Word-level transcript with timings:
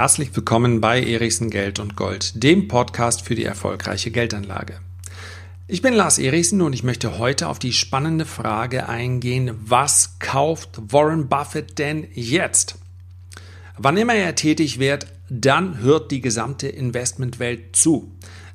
Herzlich 0.00 0.34
willkommen 0.34 0.80
bei 0.80 1.02
Erichsen 1.04 1.50
Geld 1.50 1.78
und 1.78 1.94
Gold, 1.94 2.42
dem 2.42 2.68
Podcast 2.68 3.20
für 3.20 3.34
die 3.34 3.44
erfolgreiche 3.44 4.10
Geldanlage. 4.10 4.80
Ich 5.68 5.82
bin 5.82 5.92
Lars 5.92 6.18
Erichsen 6.18 6.62
und 6.62 6.72
ich 6.72 6.82
möchte 6.82 7.18
heute 7.18 7.48
auf 7.48 7.58
die 7.58 7.74
spannende 7.74 8.24
Frage 8.24 8.88
eingehen, 8.88 9.50
was 9.60 10.18
kauft 10.18 10.80
Warren 10.90 11.28
Buffett 11.28 11.78
denn 11.78 12.08
jetzt? 12.14 12.76
Wann 13.76 13.98
immer 13.98 14.14
er 14.14 14.34
tätig 14.36 14.78
wird, 14.78 15.06
dann 15.28 15.80
hört 15.80 16.10
die 16.12 16.22
gesamte 16.22 16.68
Investmentwelt 16.68 17.76
zu. 17.76 18.10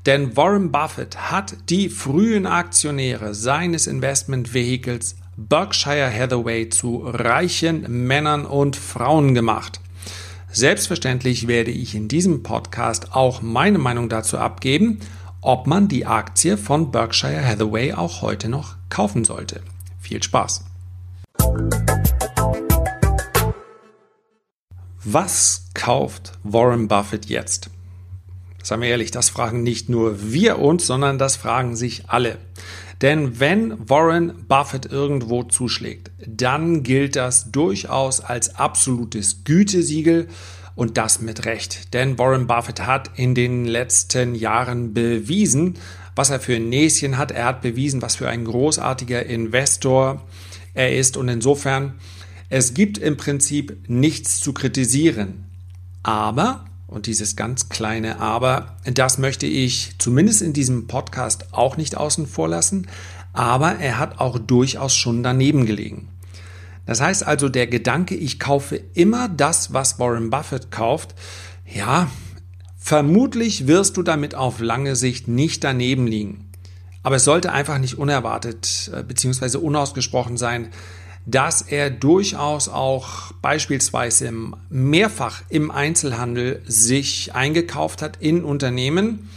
Denn 0.08 0.36
Warren 0.36 0.72
Buffett 0.72 1.30
hat 1.30 1.58
die 1.70 1.90
frühen 1.90 2.48
Aktionäre 2.48 3.36
seines 3.36 3.86
Investmentvehikels 3.86 5.16
Berkshire 5.38 6.12
Hathaway 6.12 6.70
zu 6.70 7.04
reichen 7.06 8.08
Männern 8.08 8.48
und 8.48 8.76
Frauen 8.76 9.36
gemacht. 9.36 9.80
Selbstverständlich 10.56 11.50
werde 11.50 11.72
ich 11.72 11.96
in 11.96 12.08
diesem 12.08 12.42
Podcast 12.42 13.14
auch 13.14 13.42
meine 13.42 13.78
Meinung 13.78 14.08
dazu 14.08 14.38
abgeben, 14.38 15.02
ob 15.42 15.68
man 15.68 15.90
die 15.90 16.06
Aktie 16.06 16.56
von 16.56 16.92
Berkshire 16.92 17.46
Hathaway 17.46 17.92
auch 17.92 18.22
heute 18.22 18.48
noch 18.48 18.78
kaufen 18.88 19.26
sollte. 19.26 19.62
Viel 20.00 20.24
Spaß! 20.24 20.64
Was 25.04 25.66
kauft 25.74 26.32
Warren 26.44 26.88
Buffett 26.88 27.26
jetzt? 27.26 27.70
Seien 28.64 28.80
wir 28.80 28.88
ehrlich, 28.88 29.12
das 29.12 29.28
fragen 29.28 29.62
nicht 29.62 29.90
nur 29.90 30.32
wir 30.32 30.60
uns, 30.60 30.88
sondern 30.88 31.18
das 31.18 31.36
fragen 31.36 31.76
sich 31.76 32.08
alle. 32.08 32.38
Denn 33.02 33.40
wenn 33.40 33.90
Warren 33.90 34.46
Buffett 34.48 34.86
irgendwo 34.86 35.44
zuschlägt, 35.44 36.12
dann 36.26 36.84
gilt 36.84 37.16
das 37.16 37.52
durchaus 37.52 38.22
als 38.22 38.56
absolutes 38.56 39.44
Gütesiegel 39.44 40.28
und 40.76 40.98
das 40.98 41.22
mit 41.22 41.46
Recht. 41.46 41.94
Denn 41.94 42.18
Warren 42.18 42.48
Buffett 42.48 42.86
hat 42.86 43.12
in 43.16 43.36
den 43.36 43.66
letzten 43.66 44.36
Jahren 44.36 44.94
bewiesen, 44.94 45.76
was 46.16 46.30
er 46.30 46.40
für 46.40 46.56
ein 46.56 46.70
Näschen 46.70 47.18
hat. 47.18 47.32
Er 47.32 47.46
hat 47.46 47.62
bewiesen, 47.62 48.02
was 48.02 48.16
für 48.16 48.30
ein 48.30 48.46
großartiger 48.46 49.26
Investor 49.26 50.22
er 50.74 50.96
ist. 50.96 51.18
Und 51.18 51.28
insofern, 51.28 51.96
es 52.50 52.74
gibt 52.74 52.98
im 52.98 53.18
Prinzip 53.18 53.78
nichts 53.88 54.40
zu 54.40 54.54
kritisieren. 54.54 55.46
Aber 56.04 56.66
und 56.88 57.08
dieses 57.08 57.36
ganz 57.36 57.70
kleine 57.70 58.20
Aber, 58.20 58.78
das 58.86 59.18
möchte 59.18 59.46
ich 59.46 59.96
zumindest 59.98 60.42
in 60.42 60.54
diesem 60.54 60.88
Podcast 60.88 61.54
auch 61.54 61.78
nicht 61.78 61.98
außen 61.98 62.28
vor 62.28 62.48
lassen. 62.48 62.88
Aber 63.34 63.80
er 63.80 64.00
hat 64.00 64.20
auch 64.20 64.40
durchaus 64.40 64.96
schon 64.96 65.24
daneben 65.24 65.66
gelegen. 65.66 66.08
Das 66.86 67.02
heißt 67.02 67.26
also, 67.26 67.50
der 67.50 67.68
Gedanke, 67.68 68.16
ich 68.16 68.40
kaufe 68.40 68.80
immer 68.94 69.28
das, 69.28 69.74
was 69.74 70.00
Warren 70.00 70.30
Buffett 70.30 70.72
kauft, 70.72 71.16
ja, 71.66 72.10
vermutlich 72.78 73.68
wirst 73.68 73.98
du 73.98 74.04
damit 74.04 74.36
auf 74.36 74.60
lange 74.60 74.96
Sicht 74.96 75.28
nicht 75.28 75.64
daneben 75.64 76.06
liegen. 76.06 76.52
Aber 77.02 77.18
es 77.18 77.24
sollte 77.24 77.52
einfach 77.52 77.80
nicht 77.80 77.98
unerwartet 77.98 78.92
äh, 78.94 79.04
bzw. 79.04 79.58
unausgesprochen 79.58 80.38
sein, 80.38 80.70
dass 81.26 81.62
er 81.62 81.90
durchaus 81.90 82.70
auch 82.70 83.32
beispielsweise 83.42 84.32
mehrfach 84.70 85.42
im 85.50 85.72
Einzelhandel 85.72 86.62
sich 86.66 87.34
eingekauft 87.34 88.02
hat 88.02 88.18
in 88.20 88.44
Unternehmen 88.44 89.30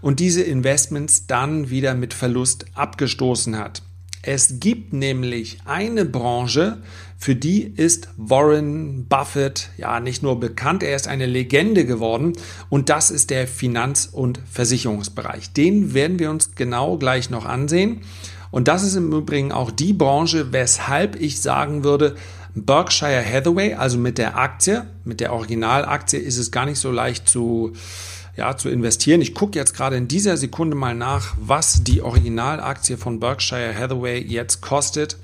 und 0.00 0.20
diese 0.20 0.42
Investments 0.42 1.26
dann 1.26 1.70
wieder 1.70 1.94
mit 1.94 2.14
Verlust 2.14 2.66
abgestoßen 2.74 3.58
hat. 3.58 3.82
Es 4.26 4.58
gibt 4.58 4.94
nämlich 4.94 5.58
eine 5.66 6.06
Branche, 6.06 6.78
für 7.18 7.36
die 7.36 7.62
ist 7.62 8.08
Warren 8.16 9.06
Buffett 9.06 9.68
ja 9.76 10.00
nicht 10.00 10.22
nur 10.22 10.40
bekannt, 10.40 10.82
er 10.82 10.96
ist 10.96 11.08
eine 11.08 11.26
Legende 11.26 11.84
geworden 11.84 12.32
und 12.70 12.88
das 12.88 13.10
ist 13.10 13.28
der 13.30 13.46
Finanz- 13.46 14.08
und 14.10 14.40
Versicherungsbereich. 14.50 15.52
Den 15.52 15.92
werden 15.92 16.18
wir 16.18 16.30
uns 16.30 16.54
genau 16.54 16.96
gleich 16.96 17.28
noch 17.28 17.44
ansehen. 17.44 18.00
Und 18.54 18.68
das 18.68 18.84
ist 18.84 18.94
im 18.94 19.12
Übrigen 19.12 19.50
auch 19.50 19.72
die 19.72 19.92
Branche, 19.92 20.52
weshalb 20.52 21.20
ich 21.20 21.42
sagen 21.42 21.82
würde, 21.82 22.14
Berkshire 22.54 23.24
Hathaway, 23.24 23.74
also 23.74 23.98
mit 23.98 24.16
der 24.16 24.38
Aktie, 24.38 24.86
mit 25.04 25.18
der 25.18 25.32
Originalaktie 25.32 26.20
ist 26.20 26.38
es 26.38 26.52
gar 26.52 26.64
nicht 26.64 26.78
so 26.78 26.92
leicht 26.92 27.28
zu, 27.28 27.72
ja, 28.36 28.56
zu 28.56 28.68
investieren. 28.68 29.20
Ich 29.22 29.34
gucke 29.34 29.58
jetzt 29.58 29.74
gerade 29.74 29.96
in 29.96 30.06
dieser 30.06 30.36
Sekunde 30.36 30.76
mal 30.76 30.94
nach, 30.94 31.34
was 31.36 31.82
die 31.82 32.00
Originalaktie 32.00 32.96
von 32.96 33.18
Berkshire 33.18 33.74
Hathaway 33.76 34.20
jetzt 34.20 34.60
kostet. 34.60 35.16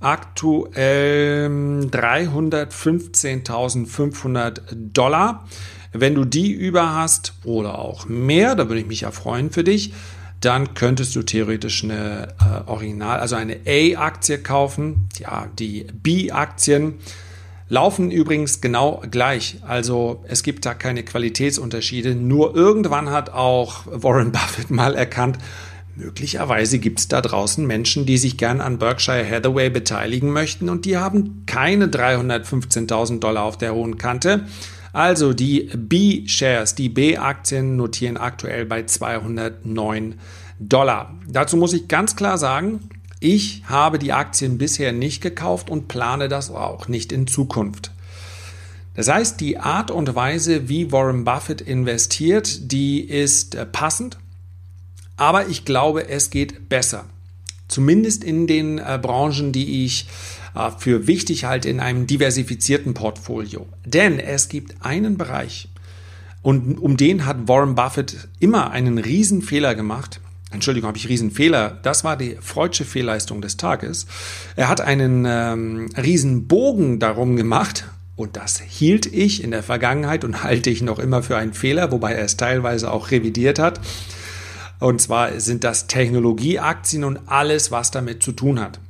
Aktuell 0.00 1.50
315.500 1.90 4.60
Dollar. 4.94 5.46
Wenn 5.92 6.14
du 6.14 6.24
die 6.24 6.52
über 6.52 6.94
hast 6.94 7.34
oder 7.44 7.78
auch 7.78 8.06
mehr, 8.06 8.54
da 8.54 8.70
würde 8.70 8.80
ich 8.80 8.86
mich 8.86 9.02
ja 9.02 9.10
freuen 9.10 9.50
für 9.50 9.62
dich, 9.62 9.92
dann 10.44 10.74
könntest 10.74 11.16
du 11.16 11.22
theoretisch 11.22 11.84
eine 11.84 12.28
äh, 12.40 12.68
Original, 12.68 13.20
also 13.20 13.36
eine 13.36 13.60
A-Aktie 13.66 14.38
kaufen. 14.38 15.08
Ja, 15.18 15.48
die 15.58 15.86
B-Aktien 15.92 16.94
laufen 17.68 18.10
übrigens 18.10 18.60
genau 18.60 19.02
gleich. 19.10 19.56
Also 19.66 20.24
es 20.28 20.42
gibt 20.42 20.66
da 20.66 20.74
keine 20.74 21.04
Qualitätsunterschiede. 21.04 22.14
Nur 22.14 22.54
irgendwann 22.54 23.10
hat 23.10 23.30
auch 23.30 23.84
Warren 23.86 24.32
Buffett 24.32 24.70
mal 24.70 24.94
erkannt, 24.94 25.38
möglicherweise 25.96 26.78
gibt 26.78 27.00
es 27.00 27.08
da 27.08 27.20
draußen 27.20 27.66
Menschen, 27.66 28.06
die 28.06 28.18
sich 28.18 28.36
gern 28.36 28.60
an 28.60 28.78
Berkshire 28.78 29.28
Hathaway 29.28 29.70
beteiligen 29.70 30.30
möchten 30.30 30.68
und 30.68 30.84
die 30.84 30.96
haben 30.96 31.44
keine 31.46 31.86
315.000 31.86 33.20
Dollar 33.20 33.44
auf 33.44 33.58
der 33.58 33.74
hohen 33.74 33.98
Kante. 33.98 34.46
Also 34.92 35.32
die 35.32 35.70
B-Shares, 35.74 36.74
die 36.74 36.88
B-Aktien 36.88 37.76
notieren 37.76 38.16
aktuell 38.16 38.66
bei 38.66 38.84
209 38.84 40.16
Dollar. 40.58 41.14
Dazu 41.26 41.56
muss 41.56 41.72
ich 41.72 41.88
ganz 41.88 42.14
klar 42.14 42.38
sagen, 42.38 42.80
ich 43.20 43.62
habe 43.66 43.98
die 43.98 44.12
Aktien 44.12 44.58
bisher 44.58 44.92
nicht 44.92 45.22
gekauft 45.22 45.70
und 45.70 45.88
plane 45.88 46.28
das 46.28 46.50
auch 46.50 46.88
nicht 46.88 47.12
in 47.12 47.26
Zukunft. 47.26 47.92
Das 48.94 49.08
heißt, 49.08 49.40
die 49.40 49.58
Art 49.58 49.90
und 49.90 50.14
Weise, 50.14 50.68
wie 50.68 50.92
Warren 50.92 51.24
Buffett 51.24 51.62
investiert, 51.62 52.72
die 52.72 53.00
ist 53.00 53.54
äh, 53.54 53.64
passend, 53.64 54.18
aber 55.16 55.48
ich 55.48 55.64
glaube, 55.64 56.08
es 56.08 56.30
geht 56.30 56.68
besser. 56.68 57.06
Zumindest 57.72 58.22
in 58.22 58.46
den 58.46 58.78
äh, 58.78 58.98
Branchen, 59.00 59.52
die 59.52 59.84
ich 59.84 60.06
äh, 60.54 60.70
für 60.78 61.06
wichtig 61.06 61.44
halte 61.44 61.68
in 61.68 61.80
einem 61.80 62.06
diversifizierten 62.06 62.94
Portfolio. 62.94 63.66
Denn 63.84 64.18
es 64.18 64.48
gibt 64.48 64.84
einen 64.84 65.16
Bereich, 65.16 65.68
und 66.42 66.78
um 66.78 66.96
den 66.96 67.24
hat 67.24 67.48
Warren 67.48 67.76
Buffett 67.76 68.28
immer 68.40 68.72
einen 68.72 68.98
Riesenfehler 68.98 69.74
gemacht. 69.74 70.20
Entschuldigung, 70.50 70.88
habe 70.88 70.98
ich 70.98 71.08
Riesenfehler. 71.08 71.78
Das 71.82 72.04
war 72.04 72.16
die 72.16 72.36
freudsche 72.40 72.84
Fehlleistung 72.84 73.40
des 73.40 73.56
Tages. 73.56 74.06
Er 74.56 74.68
hat 74.68 74.80
einen 74.80 75.24
ähm, 75.26 75.88
Riesenbogen 75.96 76.98
darum 76.98 77.36
gemacht. 77.36 77.86
Und 78.14 78.36
das 78.36 78.60
hielt 78.60 79.06
ich 79.06 79.42
in 79.42 79.52
der 79.52 79.62
Vergangenheit 79.62 80.24
und 80.24 80.42
halte 80.44 80.68
ich 80.68 80.82
noch 80.82 80.98
immer 80.98 81.22
für 81.22 81.36
einen 81.36 81.54
Fehler, 81.54 81.92
wobei 81.92 82.12
er 82.12 82.24
es 82.24 82.36
teilweise 82.36 82.90
auch 82.90 83.10
revidiert 83.10 83.58
hat. 83.58 83.80
Und 84.82 85.00
zwar 85.00 85.38
sind 85.38 85.62
das 85.62 85.86
Technologieaktien 85.86 87.04
und 87.04 87.20
alles, 87.26 87.70
was 87.70 87.92
damit 87.92 88.20
zu 88.20 88.32
tun 88.32 88.58
hat. 88.58 88.80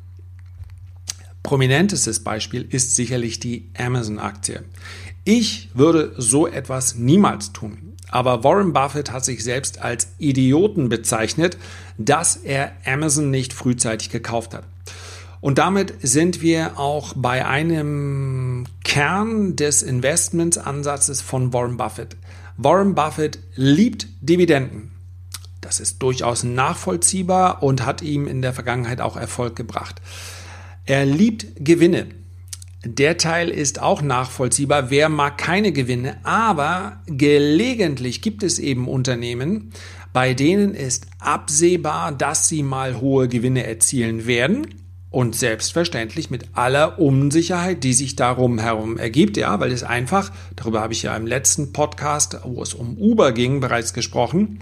Prominentestes 1.43 2.25
Beispiel 2.25 2.67
ist 2.67 2.97
sicherlich 2.97 3.41
die 3.41 3.69
Amazon-Aktie. 3.77 4.65
Ich 5.25 5.69
würde 5.75 6.15
so 6.17 6.47
etwas 6.47 6.95
niemals 6.95 7.53
tun. 7.53 7.93
Aber 8.09 8.43
Warren 8.43 8.73
Buffett 8.73 9.13
hat 9.13 9.27
sich 9.27 9.45
selbst 9.45 9.83
als 9.83 10.09
Idioten 10.17 10.89
bezeichnet, 10.89 11.59
dass 11.99 12.37
er 12.37 12.73
Amazon 12.87 13.31
nicht 13.31 13.53
frühzeitig 13.53 14.09
gekauft 14.09 14.55
hat. 14.55 14.65
Und 15.43 15.59
damit 15.59 15.93
sind 16.01 16.41
wir 16.41 16.79
auch 16.79 17.13
bei 17.15 17.45
einem 17.45 18.65
Kern 18.83 19.57
des 19.57 19.83
Investmentsansatzes 19.83 21.21
von 21.21 21.53
Warren 21.53 21.77
Buffett. 21.77 22.17
Warren 22.57 22.95
Buffett 22.95 23.41
liebt 23.57 24.07
Dividenden. 24.23 24.92
Das 25.63 25.81
ist 25.81 26.03
durchaus 26.03 26.43
nachvollziehbar 26.43 27.63
und 27.63 27.87
hat 27.87 28.03
ihm 28.03 28.27
in 28.27 28.43
der 28.43 28.53
Vergangenheit 28.53 29.01
auch 29.01 29.17
Erfolg 29.17 29.57
gebracht. 29.57 30.03
Er 30.85 31.07
liebt 31.07 31.47
Gewinne. 31.65 32.09
Der 32.85 33.17
Teil 33.17 33.49
ist 33.49 33.81
auch 33.81 34.03
nachvollziehbar. 34.03 34.91
Wer 34.91 35.09
mag 35.09 35.39
keine 35.39 35.71
Gewinne? 35.71 36.17
Aber 36.25 37.01
gelegentlich 37.07 38.23
gibt 38.23 38.43
es 38.43 38.59
eben 38.59 38.89
Unternehmen, 38.89 39.73
bei 40.13 40.35
denen 40.35 40.75
ist 40.75 41.07
absehbar, 41.21 42.13
dass 42.13 42.49
sie 42.49 42.65
mal 42.65 43.01
hohe 43.01 43.29
Gewinne 43.29 43.65
erzielen 43.65 44.27
werden. 44.27 44.67
Und 45.11 45.37
selbstverständlich 45.37 46.31
mit 46.31 46.47
aller 46.55 46.99
Unsicherheit, 46.99 47.85
die 47.85 47.93
sich 47.93 48.17
darum 48.17 48.59
herum 48.59 48.97
ergibt, 48.97 49.37
ja, 49.37 49.61
weil 49.61 49.71
es 49.71 49.85
einfach, 49.85 50.33
darüber 50.57 50.81
habe 50.81 50.95
ich 50.95 51.03
ja 51.03 51.15
im 51.15 51.27
letzten 51.27 51.73
Podcast, 51.75 52.39
wo 52.45 52.63
es 52.63 52.73
um 52.73 52.97
Uber 52.97 53.33
ging, 53.33 53.61
bereits 53.61 53.93
gesprochen, 53.93 54.61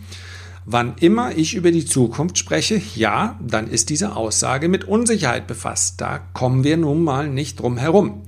Wann 0.66 0.94
immer 1.00 1.36
ich 1.36 1.54
über 1.54 1.72
die 1.72 1.86
Zukunft 1.86 2.38
spreche, 2.38 2.80
ja, 2.94 3.38
dann 3.40 3.68
ist 3.68 3.90
diese 3.90 4.14
Aussage 4.14 4.68
mit 4.68 4.84
Unsicherheit 4.84 5.46
befasst. 5.46 6.00
Da 6.00 6.18
kommen 6.34 6.64
wir 6.64 6.76
nun 6.76 7.02
mal 7.02 7.28
nicht 7.28 7.60
drum 7.60 7.78
herum. 7.78 8.22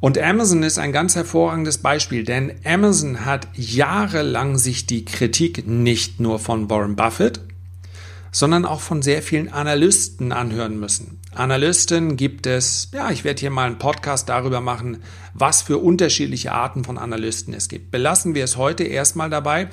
Und 0.00 0.18
Amazon 0.18 0.62
ist 0.62 0.78
ein 0.78 0.92
ganz 0.92 1.16
hervorragendes 1.16 1.78
Beispiel, 1.78 2.24
denn 2.24 2.52
Amazon 2.64 3.24
hat 3.24 3.48
jahrelang 3.54 4.58
sich 4.58 4.84
die 4.84 5.06
Kritik 5.06 5.66
nicht 5.66 6.20
nur 6.20 6.38
von 6.38 6.68
Warren 6.68 6.94
Buffett, 6.94 7.40
sondern 8.30 8.66
auch 8.66 8.80
von 8.80 9.00
sehr 9.00 9.22
vielen 9.22 9.50
Analysten 9.50 10.32
anhören 10.32 10.78
müssen. 10.78 11.20
Analysten 11.34 12.16
gibt 12.16 12.46
es, 12.46 12.90
ja, 12.92 13.10
ich 13.10 13.24
werde 13.24 13.40
hier 13.40 13.50
mal 13.50 13.66
einen 13.66 13.78
Podcast 13.78 14.28
darüber 14.28 14.60
machen, 14.60 14.98
was 15.32 15.62
für 15.62 15.78
unterschiedliche 15.78 16.52
Arten 16.52 16.84
von 16.84 16.98
Analysten 16.98 17.54
es 17.54 17.68
gibt. 17.68 17.90
Belassen 17.90 18.34
wir 18.34 18.44
es 18.44 18.58
heute 18.58 18.84
erstmal 18.84 19.30
dabei 19.30 19.70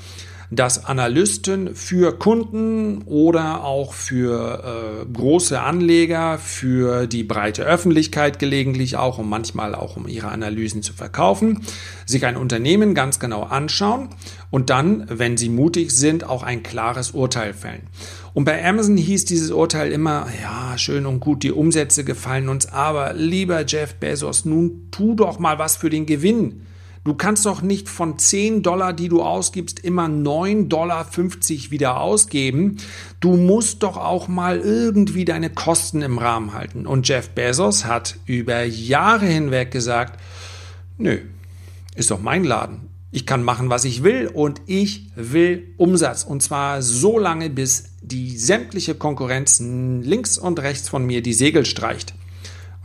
dass 0.51 0.83
Analysten 0.83 1.75
für 1.75 2.19
Kunden 2.19 3.03
oder 3.05 3.63
auch 3.63 3.93
für 3.93 5.01
äh, 5.01 5.05
große 5.11 5.61
Anleger, 5.61 6.37
für 6.37 7.07
die 7.07 7.23
breite 7.23 7.63
Öffentlichkeit 7.63 8.37
gelegentlich 8.37 8.97
auch 8.97 9.17
und 9.17 9.29
manchmal 9.29 9.73
auch 9.73 9.95
um 9.95 10.09
ihre 10.09 10.27
Analysen 10.27 10.83
zu 10.83 10.91
verkaufen, 10.91 11.61
sich 12.05 12.25
ein 12.25 12.35
Unternehmen 12.35 12.93
ganz 12.93 13.19
genau 13.19 13.43
anschauen 13.43 14.09
und 14.49 14.69
dann, 14.69 15.05
wenn 15.07 15.37
sie 15.37 15.47
mutig 15.47 15.91
sind, 15.91 16.25
auch 16.25 16.43
ein 16.43 16.63
klares 16.63 17.11
Urteil 17.11 17.53
fällen. 17.53 17.87
Und 18.33 18.43
bei 18.43 18.63
Amazon 18.65 18.97
hieß 18.97 19.23
dieses 19.23 19.51
Urteil 19.51 19.91
immer, 19.93 20.27
ja, 20.41 20.77
schön 20.77 21.05
und 21.05 21.21
gut, 21.21 21.43
die 21.43 21.51
Umsätze 21.53 22.03
gefallen 22.03 22.49
uns, 22.49 22.65
aber 22.65 23.13
lieber 23.13 23.65
Jeff 23.65 23.95
Bezos, 23.95 24.43
nun 24.43 24.89
tu 24.91 25.15
doch 25.15 25.39
mal 25.39 25.59
was 25.59 25.77
für 25.77 25.89
den 25.89 26.05
Gewinn. 26.05 26.65
Du 27.03 27.15
kannst 27.15 27.47
doch 27.47 27.63
nicht 27.63 27.89
von 27.89 28.19
10 28.19 28.61
Dollar, 28.61 28.93
die 28.93 29.09
du 29.09 29.23
ausgibst, 29.23 29.79
immer 29.79 30.05
9,50 30.05 30.67
Dollar 30.67 31.07
wieder 31.71 31.99
ausgeben. 31.99 32.77
Du 33.19 33.35
musst 33.35 33.81
doch 33.81 33.97
auch 33.97 34.27
mal 34.27 34.59
irgendwie 34.59 35.25
deine 35.25 35.49
Kosten 35.49 36.03
im 36.03 36.19
Rahmen 36.19 36.53
halten. 36.53 36.85
Und 36.85 37.07
Jeff 37.07 37.29
Bezos 37.29 37.85
hat 37.85 38.17
über 38.27 38.63
Jahre 38.63 39.25
hinweg 39.25 39.71
gesagt, 39.71 40.19
nö, 40.99 41.17
ist 41.95 42.11
doch 42.11 42.21
mein 42.21 42.43
Laden. 42.43 42.89
Ich 43.09 43.25
kann 43.25 43.43
machen, 43.43 43.71
was 43.71 43.83
ich 43.83 44.03
will 44.03 44.27
und 44.27 44.61
ich 44.67 45.09
will 45.15 45.73
Umsatz. 45.77 46.23
Und 46.23 46.43
zwar 46.43 46.83
so 46.83 47.17
lange, 47.17 47.49
bis 47.49 47.95
die 48.03 48.37
sämtliche 48.37 48.93
Konkurrenz 48.93 49.59
links 49.59 50.37
und 50.37 50.59
rechts 50.59 50.87
von 50.87 51.05
mir 51.05 51.23
die 51.23 51.33
Segel 51.33 51.65
streicht. 51.65 52.13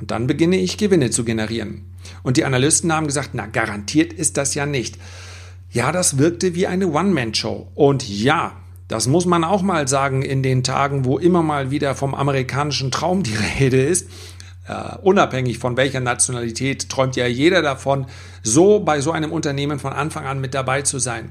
Und 0.00 0.10
dann 0.10 0.26
beginne 0.26 0.56
ich 0.56 0.78
Gewinne 0.78 1.10
zu 1.10 1.22
generieren. 1.22 1.84
Und 2.22 2.36
die 2.36 2.44
Analysten 2.44 2.92
haben 2.92 3.06
gesagt, 3.06 3.30
na 3.32 3.46
garantiert 3.46 4.12
ist 4.12 4.36
das 4.36 4.54
ja 4.54 4.66
nicht. 4.66 4.98
Ja, 5.70 5.92
das 5.92 6.18
wirkte 6.18 6.54
wie 6.54 6.66
eine 6.66 6.88
One-Man-Show. 6.88 7.68
Und 7.74 8.08
ja, 8.08 8.52
das 8.88 9.08
muss 9.08 9.26
man 9.26 9.44
auch 9.44 9.62
mal 9.62 9.88
sagen 9.88 10.22
in 10.22 10.42
den 10.42 10.62
Tagen, 10.62 11.04
wo 11.04 11.18
immer 11.18 11.42
mal 11.42 11.70
wieder 11.70 11.94
vom 11.94 12.14
amerikanischen 12.14 12.90
Traum 12.90 13.22
die 13.22 13.36
Rede 13.60 13.82
ist. 13.82 14.08
Uh, 14.68 14.98
unabhängig 15.02 15.60
von 15.60 15.76
welcher 15.76 16.00
Nationalität 16.00 16.88
träumt 16.88 17.14
ja 17.14 17.28
jeder 17.28 17.62
davon, 17.62 18.06
so 18.42 18.80
bei 18.80 19.00
so 19.00 19.12
einem 19.12 19.30
Unternehmen 19.30 19.78
von 19.78 19.92
Anfang 19.92 20.26
an 20.26 20.40
mit 20.40 20.54
dabei 20.54 20.82
zu 20.82 20.98
sein. 20.98 21.30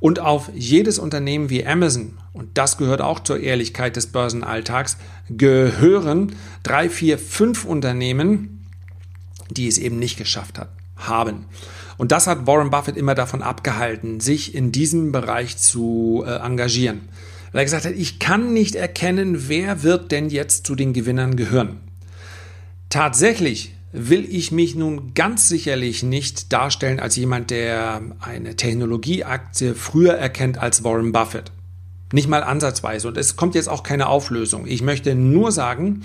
Und 0.00 0.20
auf 0.20 0.50
jedes 0.54 0.98
Unternehmen 0.98 1.50
wie 1.50 1.66
Amazon, 1.66 2.18
und 2.32 2.56
das 2.56 2.78
gehört 2.78 3.02
auch 3.02 3.20
zur 3.20 3.40
Ehrlichkeit 3.40 3.94
des 3.94 4.06
Börsenalltags, 4.06 4.96
gehören 5.28 6.34
drei, 6.62 6.88
vier, 6.88 7.18
fünf 7.18 7.66
Unternehmen, 7.66 8.61
die 9.54 9.68
es 9.68 9.78
eben 9.78 9.98
nicht 9.98 10.16
geschafft 10.16 10.58
hat, 10.58 10.70
haben. 10.96 11.46
Und 11.98 12.12
das 12.12 12.26
hat 12.26 12.46
Warren 12.46 12.70
Buffett 12.70 12.96
immer 12.96 13.14
davon 13.14 13.42
abgehalten, 13.42 14.20
sich 14.20 14.54
in 14.54 14.72
diesem 14.72 15.12
Bereich 15.12 15.56
zu 15.56 16.24
äh, 16.26 16.36
engagieren. 16.36 17.02
Weil 17.52 17.62
er 17.62 17.64
gesagt 17.64 17.84
hat, 17.84 17.92
ich 17.92 18.18
kann 18.18 18.52
nicht 18.52 18.74
erkennen, 18.74 19.48
wer 19.48 19.82
wird 19.82 20.10
denn 20.10 20.30
jetzt 20.30 20.66
zu 20.66 20.74
den 20.74 20.92
Gewinnern 20.92 21.36
gehören. 21.36 21.80
Tatsächlich 22.88 23.74
will 23.92 24.26
ich 24.28 24.52
mich 24.52 24.74
nun 24.74 25.12
ganz 25.14 25.48
sicherlich 25.48 26.02
nicht 26.02 26.52
darstellen 26.52 26.98
als 26.98 27.16
jemand, 27.16 27.50
der 27.50 28.00
eine 28.20 28.56
Technologieaktie 28.56 29.74
früher 29.74 30.14
erkennt 30.14 30.58
als 30.58 30.82
Warren 30.82 31.12
Buffett. 31.12 31.52
Nicht 32.12 32.28
mal 32.28 32.42
ansatzweise. 32.42 33.08
Und 33.08 33.16
es 33.16 33.36
kommt 33.36 33.54
jetzt 33.54 33.68
auch 33.68 33.82
keine 33.82 34.08
Auflösung. 34.08 34.66
Ich 34.66 34.82
möchte 34.82 35.14
nur 35.14 35.52
sagen, 35.52 36.02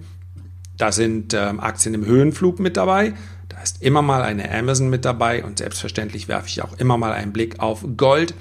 Da 0.76 0.92
sind 0.92 1.34
ähm, 1.34 1.60
Aktien 1.60 1.94
im 1.94 2.04
Höhenflug 2.04 2.60
mit 2.60 2.76
dabei. 2.76 3.14
Da 3.48 3.60
ist 3.62 3.82
immer 3.82 4.02
mal 4.02 4.22
eine 4.22 4.52
Amazon 4.52 4.90
mit 4.90 5.04
dabei 5.04 5.44
und 5.44 5.58
selbstverständlich 5.58 6.28
werfe 6.28 6.48
ich 6.48 6.62
auch 6.62 6.78
immer 6.78 6.96
mal 6.96 7.12
einen 7.12 7.32
Blick 7.32 7.60
auf 7.60 7.84
Gold 7.96 8.34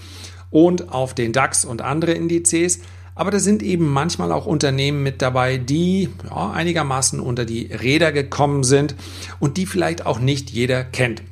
und 0.51 0.89
auf 0.89 1.13
den 1.13 1.33
DAX 1.33 1.65
und 1.65 1.81
andere 1.81 2.12
Indizes. 2.13 2.80
Aber 3.17 3.31
da 3.31 3.39
sind 3.39 3.63
eben 3.63 3.91
manchmal 3.91 4.31
auch 4.31 4.45
Unternehmen 4.45 5.01
mit 5.01 5.23
dabei, 5.23 5.57
die 5.57 6.07
ja, 6.29 6.51
einigermaßen 6.51 7.19
unter 7.19 7.45
die 7.45 7.65
Räder 7.65 8.11
gekommen 8.11 8.63
sind 8.63 8.95
und 9.39 9.57
die 9.57 9.65
vielleicht 9.65 10.05
auch 10.05 10.19
nicht 10.19 10.51
jeder 10.51 10.83
kennt. 10.83 11.23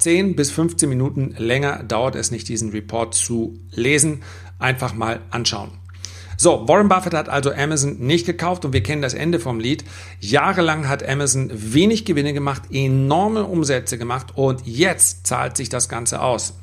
10 0.00 0.36
bis 0.36 0.50
15 0.50 0.86
Minuten 0.86 1.34
länger 1.38 1.82
dauert 1.82 2.14
es 2.14 2.30
nicht, 2.30 2.46
diesen 2.48 2.72
Report 2.72 3.14
zu 3.14 3.58
lesen. 3.70 4.20
Einfach 4.58 4.92
mal 4.92 5.20
anschauen. 5.30 5.70
So, 6.36 6.68
Warren 6.68 6.90
Buffett 6.90 7.14
hat 7.14 7.30
also 7.30 7.52
Amazon 7.52 7.98
nicht 8.00 8.26
gekauft 8.26 8.66
und 8.66 8.74
wir 8.74 8.82
kennen 8.82 9.00
das 9.00 9.14
Ende 9.14 9.40
vom 9.40 9.60
Lied. 9.60 9.84
Jahrelang 10.20 10.88
hat 10.88 11.06
Amazon 11.06 11.50
wenig 11.52 12.04
Gewinne 12.04 12.34
gemacht, 12.34 12.64
enorme 12.70 13.44
Umsätze 13.44 13.96
gemacht 13.96 14.32
und 14.34 14.66
jetzt 14.66 15.26
zahlt 15.26 15.56
sich 15.56 15.70
das 15.70 15.88
Ganze 15.88 16.20
aus. 16.20 16.58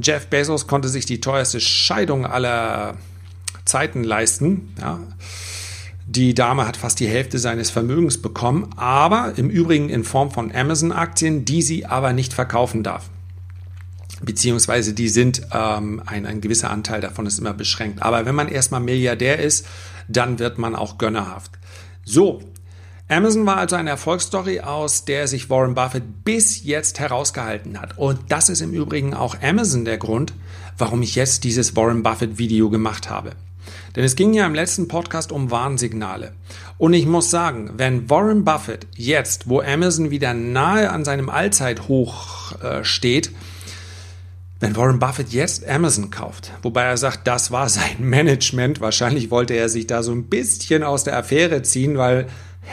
Jeff 0.00 0.26
Bezos 0.26 0.66
konnte 0.66 0.88
sich 0.88 1.06
die 1.06 1.20
teuerste 1.20 1.60
Scheidung 1.60 2.26
aller 2.26 2.96
Zeiten 3.66 4.02
leisten. 4.02 4.74
Ja. 4.80 5.00
Die 6.06 6.34
Dame 6.34 6.66
hat 6.66 6.76
fast 6.76 7.00
die 7.00 7.08
Hälfte 7.08 7.38
seines 7.38 7.70
Vermögens 7.70 8.22
bekommen, 8.22 8.70
aber 8.76 9.32
im 9.36 9.50
Übrigen 9.50 9.88
in 9.88 10.04
Form 10.04 10.30
von 10.30 10.54
Amazon-Aktien, 10.54 11.44
die 11.44 11.62
sie 11.62 11.84
aber 11.84 12.12
nicht 12.12 12.32
verkaufen 12.32 12.82
darf. 12.82 13.10
Beziehungsweise 14.22 14.94
die 14.94 15.08
sind, 15.08 15.42
ähm, 15.52 16.00
ein, 16.06 16.24
ein 16.24 16.40
gewisser 16.40 16.70
Anteil 16.70 17.00
davon 17.00 17.26
ist 17.26 17.38
immer 17.38 17.52
beschränkt. 17.52 18.02
Aber 18.02 18.24
wenn 18.24 18.34
man 18.34 18.48
erstmal 18.48 18.80
Milliardär 18.80 19.40
ist, 19.40 19.66
dann 20.08 20.38
wird 20.38 20.58
man 20.58 20.74
auch 20.74 20.96
gönnerhaft. 20.96 21.50
So, 22.04 22.40
Amazon 23.08 23.46
war 23.46 23.56
also 23.56 23.76
eine 23.76 23.90
Erfolgsstory, 23.90 24.60
aus 24.60 25.04
der 25.04 25.28
sich 25.28 25.48
Warren 25.48 25.74
Buffett 25.74 26.24
bis 26.24 26.64
jetzt 26.64 26.98
herausgehalten 26.98 27.80
hat. 27.80 27.98
Und 27.98 28.18
das 28.28 28.48
ist 28.48 28.62
im 28.62 28.72
Übrigen 28.72 29.14
auch 29.14 29.40
Amazon 29.42 29.84
der 29.84 29.98
Grund, 29.98 30.32
warum 30.78 31.02
ich 31.02 31.14
jetzt 31.14 31.44
dieses 31.44 31.76
Warren 31.76 32.02
Buffett 32.02 32.38
Video 32.38 32.68
gemacht 32.70 33.10
habe. 33.10 33.32
Denn 33.94 34.04
es 34.04 34.16
ging 34.16 34.34
ja 34.34 34.46
im 34.46 34.54
letzten 34.54 34.88
Podcast 34.88 35.32
um 35.32 35.50
Warnsignale. 35.50 36.32
Und 36.78 36.92
ich 36.92 37.06
muss 37.06 37.30
sagen, 37.30 37.70
wenn 37.76 38.10
Warren 38.10 38.44
Buffett 38.44 38.86
jetzt, 38.96 39.48
wo 39.48 39.60
Amazon 39.60 40.10
wieder 40.10 40.34
nahe 40.34 40.90
an 40.90 41.04
seinem 41.04 41.30
Allzeithoch 41.30 42.60
äh, 42.62 42.84
steht, 42.84 43.32
wenn 44.60 44.76
Warren 44.76 44.98
Buffett 44.98 45.30
jetzt 45.30 45.68
Amazon 45.68 46.10
kauft, 46.10 46.52
wobei 46.62 46.82
er 46.82 46.96
sagt, 46.96 47.26
das 47.26 47.50
war 47.50 47.68
sein 47.68 47.96
Management, 47.98 48.80
wahrscheinlich 48.80 49.30
wollte 49.30 49.54
er 49.54 49.68
sich 49.68 49.86
da 49.86 50.02
so 50.02 50.12
ein 50.12 50.24
bisschen 50.24 50.82
aus 50.82 51.04
der 51.04 51.16
Affäre 51.16 51.62
ziehen, 51.62 51.98
weil 51.98 52.26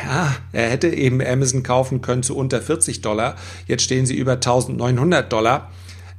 ja, 0.03 0.35
er 0.51 0.69
hätte 0.69 0.89
eben 0.89 1.21
Amazon 1.21 1.61
kaufen 1.61 2.01
können 2.01 2.23
zu 2.23 2.35
unter 2.35 2.61
40 2.61 3.01
Dollar. 3.01 3.35
Jetzt 3.67 3.83
stehen 3.83 4.05
sie 4.05 4.15
über 4.15 4.33
1900 4.33 5.31
Dollar. 5.31 5.71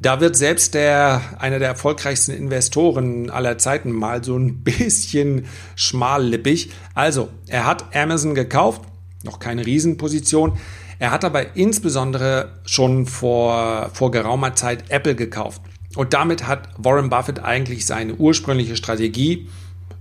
Da 0.04 0.20
wird 0.20 0.36
selbst 0.36 0.74
der, 0.74 1.22
einer 1.38 1.58
der 1.58 1.68
erfolgreichsten 1.68 2.32
Investoren 2.32 3.30
aller 3.30 3.56
Zeiten 3.56 3.90
mal 3.90 4.22
so 4.22 4.36
ein 4.36 4.58
bisschen 4.62 5.46
schmallippig. 5.76 6.72
Also, 6.92 7.30
er 7.46 7.64
hat 7.64 7.96
Amazon 7.96 8.34
gekauft, 8.34 8.82
noch 9.22 9.38
keine 9.38 9.64
Riesenposition. 9.64 10.58
Er 10.98 11.10
hat 11.10 11.24
aber 11.24 11.56
insbesondere 11.56 12.50
schon 12.66 13.06
vor, 13.06 13.92
vor 13.94 14.10
geraumer 14.10 14.54
Zeit 14.54 14.90
Apple 14.90 15.14
gekauft. 15.14 15.62
Und 15.96 16.12
damit 16.12 16.46
hat 16.46 16.68
Warren 16.76 17.08
Buffett 17.08 17.42
eigentlich 17.42 17.86
seine 17.86 18.14
ursprüngliche 18.16 18.76
Strategie, 18.76 19.48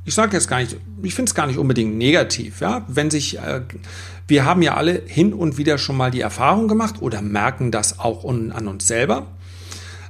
ich 0.03 0.15
sage 0.15 0.36
jetzt 0.36 0.50
gar 0.50 0.60
nicht, 0.60 0.75
ich 1.01 1.15
finde 1.15 1.29
es 1.29 1.33
gar 1.33 1.48
nicht 1.48 1.57
unbedingt 1.57 1.95
negativ, 1.95 2.60
ja, 2.60 2.83
wenn 2.89 3.10
sich, 3.10 3.39
äh, 3.39 3.62
wir 4.27 4.43
haben 4.43 4.62
ja 4.62 4.74
alle 4.74 5.01
hin 5.05 5.31
und 5.31 5.57
wieder 5.57 5.77
schon 5.77 5.95
mal 5.95 6.12
die 6.12 6.19
Erfahrung 6.19 6.67
gemacht 6.67 6.95
oder 7.00 7.22
merken 7.22 7.72
das 7.72 8.00
auch 8.00 8.25
an 8.25 8.67
uns 8.67 8.86
selber, 8.86 9.27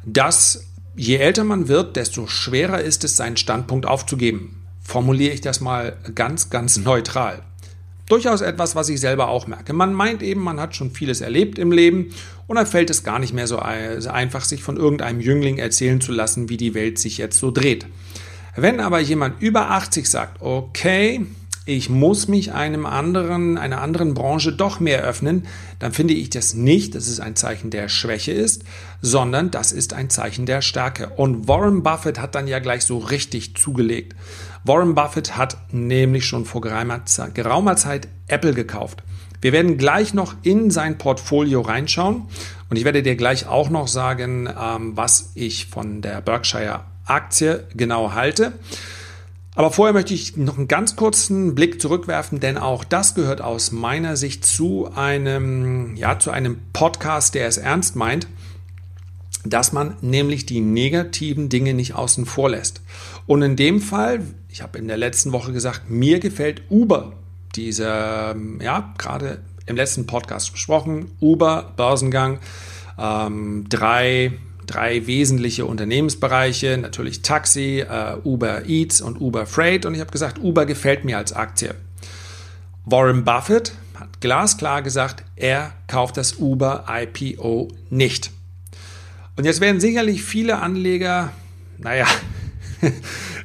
dass 0.06 0.66
je 0.96 1.18
älter 1.18 1.44
man 1.44 1.68
wird, 1.68 1.96
desto 1.96 2.28
schwerer 2.28 2.82
ist 2.82 3.04
es, 3.04 3.16
seinen 3.16 3.38
Standpunkt 3.38 3.86
aufzugeben. 3.86 4.64
Formuliere 4.82 5.34
ich 5.34 5.42
das 5.42 5.62
mal 5.62 5.98
ganz, 6.14 6.50
ganz 6.50 6.78
neutral. 6.78 7.42
Durchaus 8.10 8.42
etwas, 8.42 8.76
was 8.76 8.90
ich 8.90 9.00
selber 9.00 9.30
auch 9.30 9.48
merke. 9.48 9.72
Man 9.72 9.94
meint 9.94 10.22
eben, 10.22 10.42
man 10.42 10.60
hat 10.60 10.76
schon 10.76 10.92
vieles 10.92 11.22
erlebt 11.22 11.58
im 11.58 11.72
Leben 11.72 12.14
und 12.48 12.58
dann 12.58 12.68
fällt 12.68 12.90
es 12.90 13.04
gar 13.04 13.18
nicht 13.18 13.34
mehr 13.34 13.48
so 13.48 13.60
einfach, 13.60 14.44
sich 14.44 14.62
von 14.62 14.76
irgendeinem 14.76 15.22
Jüngling 15.22 15.58
erzählen 15.58 16.02
zu 16.02 16.12
lassen, 16.12 16.50
wie 16.50 16.58
die 16.58 16.74
Welt 16.74 17.00
sich 17.00 17.18
jetzt 17.18 17.40
so 17.40 17.50
dreht. 17.50 17.86
Wenn 18.56 18.82
aber 18.82 19.00
jemand 19.00 19.42
über 19.42 19.72
80 19.72 20.08
sagt, 20.08 20.42
okay, 20.42 21.26
ich 21.66 21.90
muss 21.90 22.28
mich 22.28 22.52
einem 22.52 22.86
anderen, 22.86 23.58
einer 23.58 23.82
anderen 23.82 24.14
Branche 24.14 24.52
doch 24.52 24.80
mehr 24.80 25.02
öffnen, 25.02 25.46
dann 25.80 25.94
finde 25.94 26.14
ich 26.14 26.30
das 26.30 26.54
nicht, 26.54 26.94
dass 26.94 27.08
es 27.08 27.20
ein 27.20 27.36
Zeichen 27.36 27.70
der 27.70 27.88
Schwäche 27.88 28.34
ist, 28.34 28.64
sondern 29.02 29.50
das 29.50 29.72
ist 29.72 29.94
ein 29.94 30.10
Zeichen 30.10 30.46
der 30.46 30.62
Stärke. 30.62 31.10
Und 31.16 31.48
Warren 31.48 31.82
Buffett 31.82 32.20
hat 32.20 32.36
dann 32.36 32.48
ja 32.48 32.60
gleich 32.60 32.84
so 32.84 32.98
richtig 32.98 33.56
zugelegt. 33.56 34.16
Warren 34.66 34.94
Buffett 34.94 35.38
hat 35.38 35.58
nämlich 35.72 36.26
schon 36.26 36.46
vor 36.46 36.62
geraumer 36.62 37.06
Zeit 37.06 38.08
Apple 38.28 38.54
gekauft. 38.54 39.04
Wir 39.42 39.52
werden 39.52 39.78
gleich 39.78 40.14
noch 40.14 40.36
in 40.44 40.72
sein 40.72 40.98
Portfolio 40.98 41.62
reinschauen 41.62 42.28
und 42.70 42.78
ich 42.78 42.86
werde 42.86 43.04
dir 43.04 43.16
gleich 43.16 43.46
auch 43.46 43.70
noch 43.70 43.88
sagen, 43.90 44.48
ähm, 44.48 44.96
was 44.96 45.32
ich 45.36 45.68
von 45.68 46.02
der 46.02 46.22
Berkshire 46.22 46.82
Aktie 47.06 47.66
genau 47.76 48.14
halte. 48.14 48.54
Aber 49.56 49.72
vorher 49.72 49.94
möchte 49.94 50.14
ich 50.14 50.36
noch 50.36 50.58
einen 50.58 50.68
ganz 50.68 50.96
kurzen 50.96 51.54
Blick 51.54 51.80
zurückwerfen, 51.80 52.40
denn 52.40 52.58
auch 52.58 52.84
das 52.84 53.14
gehört 53.14 53.42
aus 53.42 53.72
meiner 53.72 54.18
Sicht 54.18 54.46
zu 54.46 54.92
einem, 54.96 55.96
ja, 55.96 56.18
zu 56.18 56.32
einem 56.32 56.58
Podcast, 56.74 57.36
der 57.36 57.48
es 57.48 57.58
ernst 57.58 57.96
meint, 57.96 58.28
dass 59.46 59.72
man 59.72 59.96
nämlich 60.02 60.46
die 60.46 60.62
negativen 60.62 61.50
Dinge 61.50 61.74
nicht 61.74 61.94
außen 61.94 62.26
vor 62.26 62.50
lässt. 62.50 62.82
Und 63.28 63.42
in 63.44 63.56
dem 63.56 63.80
Fall, 63.80 64.22
ich 64.50 64.64
habe 64.64 64.80
in 64.80 64.88
der 64.88 64.98
letzten 64.98 65.34
Woche 65.34 65.52
gesagt, 65.52 65.90
mir 65.90 66.20
gefällt 66.20 66.64
Uber. 66.70 67.14
Diese, 67.56 68.36
ja, 68.62 68.94
gerade 68.98 69.42
im 69.68 69.76
letzten 69.76 70.08
Podcast 70.08 70.52
besprochen, 70.52 71.12
Uber, 71.20 71.74
Börsengang, 71.76 72.40
ähm, 72.98 73.66
drei 73.70 74.34
drei 74.66 75.08
wesentliche 75.08 75.66
Unternehmensbereiche, 75.66 76.78
natürlich 76.78 77.22
Taxi, 77.22 77.80
äh, 77.80 78.16
Uber 78.24 78.66
Eats 78.68 79.02
und 79.02 79.20
Uber 79.20 79.46
Freight. 79.46 79.86
Und 79.86 79.94
ich 79.94 80.00
habe 80.00 80.12
gesagt, 80.12 80.40
Uber 80.40 80.66
gefällt 80.66 81.06
mir 81.06 81.18
als 81.18 81.34
Aktie. 81.34 81.76
Warren 82.86 83.24
Buffett 83.24 83.74
hat 83.96 84.22
glasklar 84.22 84.82
gesagt, 84.82 85.24
er 85.36 85.74
kauft 85.88 86.18
das 86.18 86.36
Uber 86.40 86.86
IPO 86.90 87.70
nicht. 87.90 88.32
Und 89.36 89.46
jetzt 89.46 89.62
werden 89.62 89.80
sicherlich 89.80 90.24
viele 90.24 90.60
Anleger, 90.60 91.32
naja, 91.78 92.08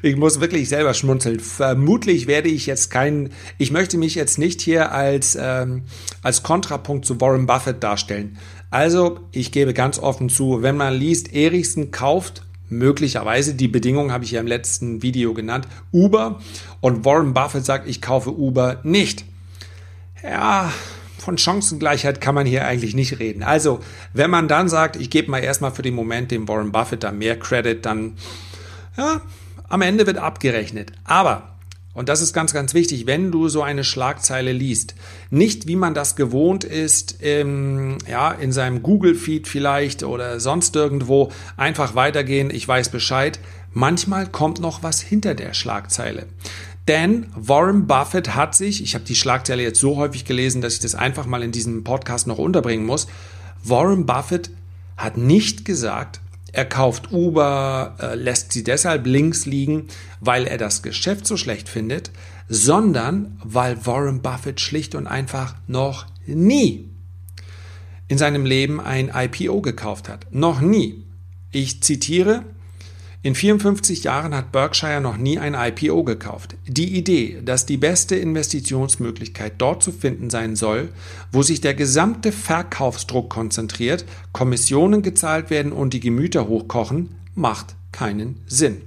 ich 0.03 0.17
muss 0.17 0.41
wirklich 0.41 0.69
selber 0.69 0.95
schmunzeln. 0.95 1.41
Vermutlich 1.41 2.27
werde 2.27 2.49
ich 2.49 2.67
jetzt 2.67 2.91
keinen, 2.91 3.31
ich 3.59 3.71
möchte 3.71 3.99
mich 3.99 4.15
jetzt 4.15 4.39
nicht 4.39 4.61
hier 4.61 4.93
als, 4.93 5.37
ähm, 5.41 5.83
als 6.23 6.43
Kontrapunkt 6.43 7.05
zu 7.05 7.21
Warren 7.21 7.47
Buffett 7.47 7.83
darstellen. 7.83 8.39
Also, 8.71 9.21
ich 9.33 9.53
gebe 9.53 9.73
ganz 9.73 9.99
offen 9.99 10.29
zu, 10.29 10.63
wenn 10.63 10.77
man 10.77 10.95
liest, 10.95 11.33
Erichsen 11.33 11.91
kauft 11.91 12.43
möglicherweise, 12.69 13.55
die 13.55 13.69
Bedingungen 13.69 14.13
habe 14.13 14.25
ich 14.25 14.33
ja 14.33 14.41
im 14.41 14.47
letzten 14.47 15.03
Video 15.03 15.33
genannt, 15.33 15.67
Uber 15.93 16.41
und 16.81 17.05
Warren 17.05 17.33
Buffett 17.33 17.65
sagt, 17.65 17.89
ich 17.89 18.03
kaufe 18.03 18.31
Uber 18.31 18.81
nicht. 18.83 19.25
Ja, 20.23 20.71
von 21.19 21.39
Chancengleichheit 21.39 22.21
kann 22.21 22.35
man 22.35 22.47
hier 22.47 22.67
eigentlich 22.67 22.95
nicht 22.95 23.19
reden. 23.19 23.43
Also, 23.43 23.81
wenn 24.13 24.31
man 24.31 24.49
dann 24.49 24.69
sagt, 24.69 24.97
ich 24.97 25.11
gebe 25.11 25.31
mal 25.31 25.39
erstmal 25.39 25.73
für 25.73 25.83
den 25.83 25.95
Moment 25.95 26.31
dem 26.31 26.49
Warren 26.49 26.73
Buffett 26.73 27.05
da 27.05 27.13
mehr 27.13 27.39
Credit, 27.39 27.85
dann, 27.85 28.15
ja, 28.97 29.21
am 29.69 29.83
Ende 29.83 30.07
wird 30.07 30.19
abgerechnet. 30.19 30.93
Aber 31.05 31.59
und 31.99 32.09
das 32.09 32.23
ist 32.23 32.33
ganz, 32.33 32.53
ganz 32.55 32.75
wichtig, 32.75 33.09
wenn 33.09 33.33
du 33.33 33.49
so 33.49 33.61
eine 33.63 33.83
Schlagzeile 33.83 34.53
liest. 34.53 34.95
Nicht, 35.31 35.67
wie 35.67 35.75
man 35.75 35.95
das 35.95 36.15
gewohnt 36.15 36.63
ist, 36.63 37.21
im, 37.21 37.99
ja, 38.09 38.31
in 38.31 38.53
seinem 38.53 38.85
Google-Feed 38.85 39.49
vielleicht 39.49 40.05
oder 40.05 40.39
sonst 40.39 40.77
irgendwo 40.77 41.33
einfach 41.57 41.97
weitergehen, 41.97 42.51
ich 42.51 42.69
weiß 42.69 42.91
Bescheid. 42.91 43.41
Manchmal 43.73 44.29
kommt 44.29 44.61
noch 44.61 44.85
was 44.85 45.01
hinter 45.01 45.35
der 45.35 45.55
Schlagzeile. 45.55 46.27
Denn 46.87 47.27
Warren 47.35 47.89
Buffett 47.89 48.37
hat 48.37 48.55
sich, 48.55 48.81
ich 48.81 48.95
habe 48.95 49.05
die 49.05 49.17
Schlagzeile 49.17 49.65
jetzt 49.65 49.81
so 49.81 49.97
häufig 49.97 50.25
gelesen, 50.25 50.63
dass 50.63 50.75
ich 50.75 50.81
das 50.81 50.95
einfach 50.95 51.27
mal 51.27 51.43
in 51.43 51.51
diesem 51.51 51.83
Podcast 51.83 52.29
noch 52.29 52.39
unterbringen 52.39 52.87
muss. 52.87 53.09
Warren 53.65 54.07
Buffett 54.07 54.51
hat 54.97 55.17
nicht 55.17 55.65
gesagt, 55.65 56.21
er 56.53 56.65
kauft 56.65 57.13
Uber, 57.13 57.97
äh, 58.01 58.15
lässt 58.15 58.53
sie 58.53 58.65
deshalb 58.65 59.07
links 59.07 59.47
liegen, 59.47 59.89
weil 60.21 60.47
er 60.47 60.59
das 60.59 60.83
Geschäft 60.83 61.27
so 61.27 61.37
schlecht 61.37 61.69
findet, 61.69 62.11
sondern 62.49 63.39
weil 63.45 63.85
Warren 63.87 64.23
Buffett 64.23 64.61
schlicht 64.61 64.95
und 64.95 65.07
einfach 65.07 65.55
noch 65.67 66.07
nie 66.27 66.89
in 68.09 68.17
seinem 68.17 68.47
Leben 68.47 68.81
ein 68.81 69.11
IPO 69.15 69.61
gekauft 69.61 70.09
hat. 70.09 70.27
Noch 70.31 70.61
nie. 70.61 71.05
Ich 71.53 71.83
zitiere, 71.83 72.45
in 73.21 73.35
54 73.35 74.05
Jahren 74.05 74.33
hat 74.33 74.53
Berkshire 74.53 75.01
noch 75.01 75.17
nie 75.17 75.41
ein 75.41 75.55
IPO 75.55 76.05
gekauft. 76.05 76.57
Die 76.67 76.97
Idee, 76.97 77.41
dass 77.45 77.67
die 77.67 77.77
beste 77.77 78.15
Investitionsmöglichkeit 78.15 79.55
dort 79.59 79.83
zu 79.83 79.91
finden 79.91 80.31
sein 80.31 80.55
soll, 80.55 80.91
wo 81.33 81.43
sich 81.43 81.61
der 81.61 81.75
gesamte 81.75 82.31
Verkaufsdruck 82.31 83.29
konzentriert, 83.29 84.05
Kommissionen 84.33 85.03
gezahlt 85.03 85.51
werden 85.51 85.73
und 85.73 85.95
die 85.95 86.01
Gemüter 86.01 86.47
hochkochen, 86.47 87.17
macht 87.35 87.75
keinen 87.91 88.41
Sinn. 88.47 88.83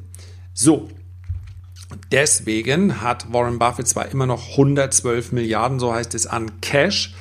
So. 0.53 0.89
Deswegen 2.13 3.01
hat 3.01 3.33
Warren 3.33 3.59
Buffett 3.59 3.89
zwar 3.89 4.09
immer 4.09 4.25
noch 4.25 4.51
112 4.51 5.33
Milliarden, 5.33 5.77
so 5.77 5.93
heißt 5.93 6.15
es, 6.15 6.25
an 6.25 6.61
Cash, 6.61 7.13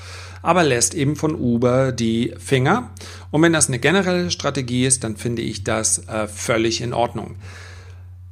aber 0.43 0.63
lässt 0.63 0.95
eben 0.95 1.17
von 1.17 1.35
Uber 1.35 1.93
die 1.93 2.35
Finger. 2.39 2.91
Und 3.31 3.43
wenn 3.43 3.53
das 3.53 3.69
eine 3.69 3.79
generelle 3.79 4.31
Strategie 4.31 4.87
ist, 4.87 5.05
dann 5.05 5.17
finde 5.17 5.43
ich 5.43 5.65
das 5.65 6.07
äh, 6.09 6.27
völlig 6.27 6.81
in 6.81 6.93
Ordnung. 6.93 7.37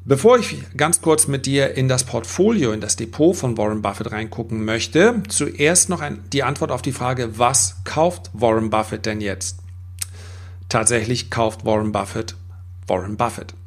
Bevor 0.04 0.38
ich 0.38 0.56
ganz 0.76 1.02
kurz 1.02 1.28
mit 1.28 1.44
dir 1.44 1.74
in 1.74 1.86
das 1.86 2.04
Portfolio, 2.04 2.72
in 2.72 2.80
das 2.80 2.96
Depot 2.96 3.36
von 3.36 3.58
Warren 3.58 3.82
Buffett 3.82 4.10
reingucken 4.10 4.64
möchte, 4.64 5.22
zuerst 5.28 5.90
noch 5.90 6.00
ein, 6.00 6.20
die 6.32 6.42
Antwort 6.42 6.70
auf 6.70 6.80
die 6.80 6.92
Frage, 6.92 7.38
was 7.38 7.76
kauft 7.84 8.30
Warren 8.32 8.70
Buffett 8.70 9.04
denn 9.04 9.20
jetzt? 9.20 9.58
Tatsächlich 10.70 11.30
kauft 11.30 11.66
Warren 11.66 11.92
Buffett 11.92 12.36
Warren 12.88 13.18
Buffett. 13.18 13.57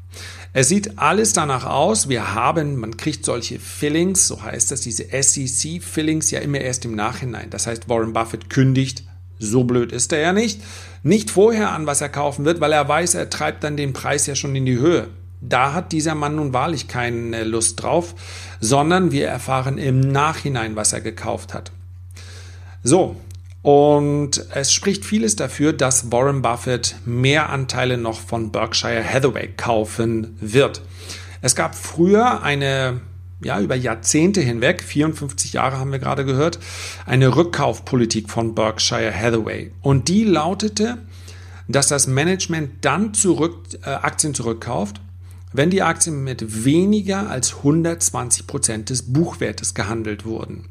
Es 0.53 0.67
sieht 0.67 0.99
alles 0.99 1.31
danach 1.31 1.65
aus. 1.65 2.09
Wir 2.09 2.33
haben, 2.33 2.75
man 2.75 2.97
kriegt 2.97 3.23
solche 3.23 3.57
Fillings, 3.57 4.27
so 4.27 4.43
heißt 4.43 4.71
das, 4.71 4.81
diese 4.81 5.05
SEC-Fillings 5.05 6.29
ja 6.31 6.41
immer 6.41 6.59
erst 6.59 6.83
im 6.83 6.93
Nachhinein. 6.93 7.49
Das 7.49 7.67
heißt, 7.67 7.87
Warren 7.87 8.11
Buffett 8.11 8.49
kündigt, 8.49 9.03
so 9.39 9.63
blöd 9.63 9.93
ist 9.93 10.11
er 10.11 10.19
ja 10.19 10.33
nicht, 10.33 10.61
nicht 11.03 11.31
vorher 11.31 11.71
an, 11.71 11.87
was 11.87 12.01
er 12.01 12.09
kaufen 12.09 12.43
wird, 12.43 12.59
weil 12.59 12.73
er 12.73 12.87
weiß, 12.87 13.15
er 13.15 13.29
treibt 13.29 13.63
dann 13.63 13.77
den 13.77 13.93
Preis 13.93 14.27
ja 14.27 14.35
schon 14.35 14.55
in 14.55 14.65
die 14.65 14.77
Höhe. 14.77 15.07
Da 15.39 15.73
hat 15.73 15.93
dieser 15.93 16.15
Mann 16.15 16.35
nun 16.35 16.53
wahrlich 16.53 16.87
keine 16.87 17.43
Lust 17.45 17.81
drauf, 17.81 18.13
sondern 18.59 19.11
wir 19.11 19.27
erfahren 19.27 19.77
im 19.77 20.01
Nachhinein, 20.01 20.75
was 20.75 20.93
er 20.93 21.01
gekauft 21.01 21.53
hat. 21.53 21.71
So, 22.83 23.15
und 23.61 24.43
es 24.53 24.73
spricht 24.73 25.05
vieles 25.05 25.35
dafür, 25.35 25.71
dass 25.73 26.11
Warren 26.11 26.41
Buffett 26.41 26.95
mehr 27.05 27.49
Anteile 27.49 27.97
noch 27.97 28.19
von 28.19 28.51
Berkshire 28.51 29.03
Hathaway 29.03 29.49
kaufen 29.55 30.35
wird. 30.39 30.81
Es 31.41 31.55
gab 31.55 31.75
früher 31.75 32.41
eine, 32.41 33.01
ja, 33.43 33.59
über 33.59 33.75
Jahrzehnte 33.75 34.41
hinweg, 34.41 34.83
54 34.83 35.53
Jahre 35.53 35.77
haben 35.77 35.91
wir 35.91 35.99
gerade 35.99 36.25
gehört, 36.25 36.59
eine 37.05 37.35
Rückkaufpolitik 37.35 38.29
von 38.29 38.55
Berkshire 38.55 39.13
Hathaway. 39.13 39.71
Und 39.81 40.07
die 40.07 40.23
lautete, 40.23 40.97
dass 41.67 41.87
das 41.87 42.07
Management 42.07 42.83
dann 42.83 43.13
zurück, 43.13 43.59
äh, 43.83 43.89
Aktien 43.89 44.33
zurückkauft, 44.33 45.01
wenn 45.53 45.69
die 45.69 45.83
Aktien 45.83 46.23
mit 46.23 46.65
weniger 46.65 47.29
als 47.29 47.57
120 47.57 48.47
Prozent 48.47 48.89
des 48.89 49.13
Buchwertes 49.13 49.73
gehandelt 49.75 50.25
wurden. 50.25 50.70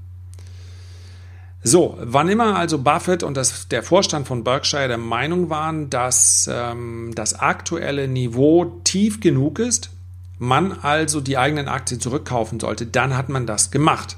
So, 1.63 1.99
wann 2.01 2.31
immer 2.31 2.57
also 2.57 2.79
Buffett 2.79 3.23
und 3.23 3.37
das, 3.37 3.69
der 3.69 3.83
Vorstand 3.83 4.27
von 4.27 4.45
Berkshire 4.45 4.89
der 4.89 4.97
Meinung 4.97 5.51
waren, 5.51 5.91
dass 5.91 6.49
ähm, 6.51 7.13
das 7.15 7.39
aktuelle 7.39 8.09
Niveau 8.09 8.81
tief 8.85 9.21
genug 9.21 9.59
ist, 9.59 9.91
man 10.39 10.73
also 10.73 11.21
die 11.21 11.37
eigenen 11.37 11.69
Aktien 11.69 12.01
zurückkaufen 12.01 12.61
sollte, 12.61 12.87
dann 12.87 13.15
hat 13.15 13.29
man 13.29 13.47
das 13.47 13.71
gemacht. 13.71 14.17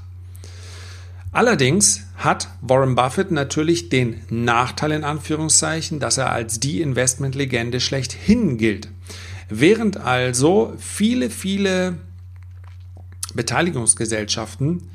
Allerdings 1.33 2.05
hat 2.17 2.49
Warren 2.61 2.95
Buffett 2.95 3.33
natürlich 3.33 3.89
den 3.89 4.23
Nachteil 4.29 4.93
in 4.93 5.03
Anführungszeichen, 5.03 5.99
dass 5.99 6.19
er 6.19 6.31
als 6.31 6.61
die 6.61 6.81
Investmentlegende 6.81 7.81
schlechthin 7.81 8.57
gilt. 8.57 8.89
Während 9.49 9.97
also 9.97 10.75
viele, 10.79 11.29
viele 11.29 11.97
Beteiligungsgesellschaften 13.35 14.89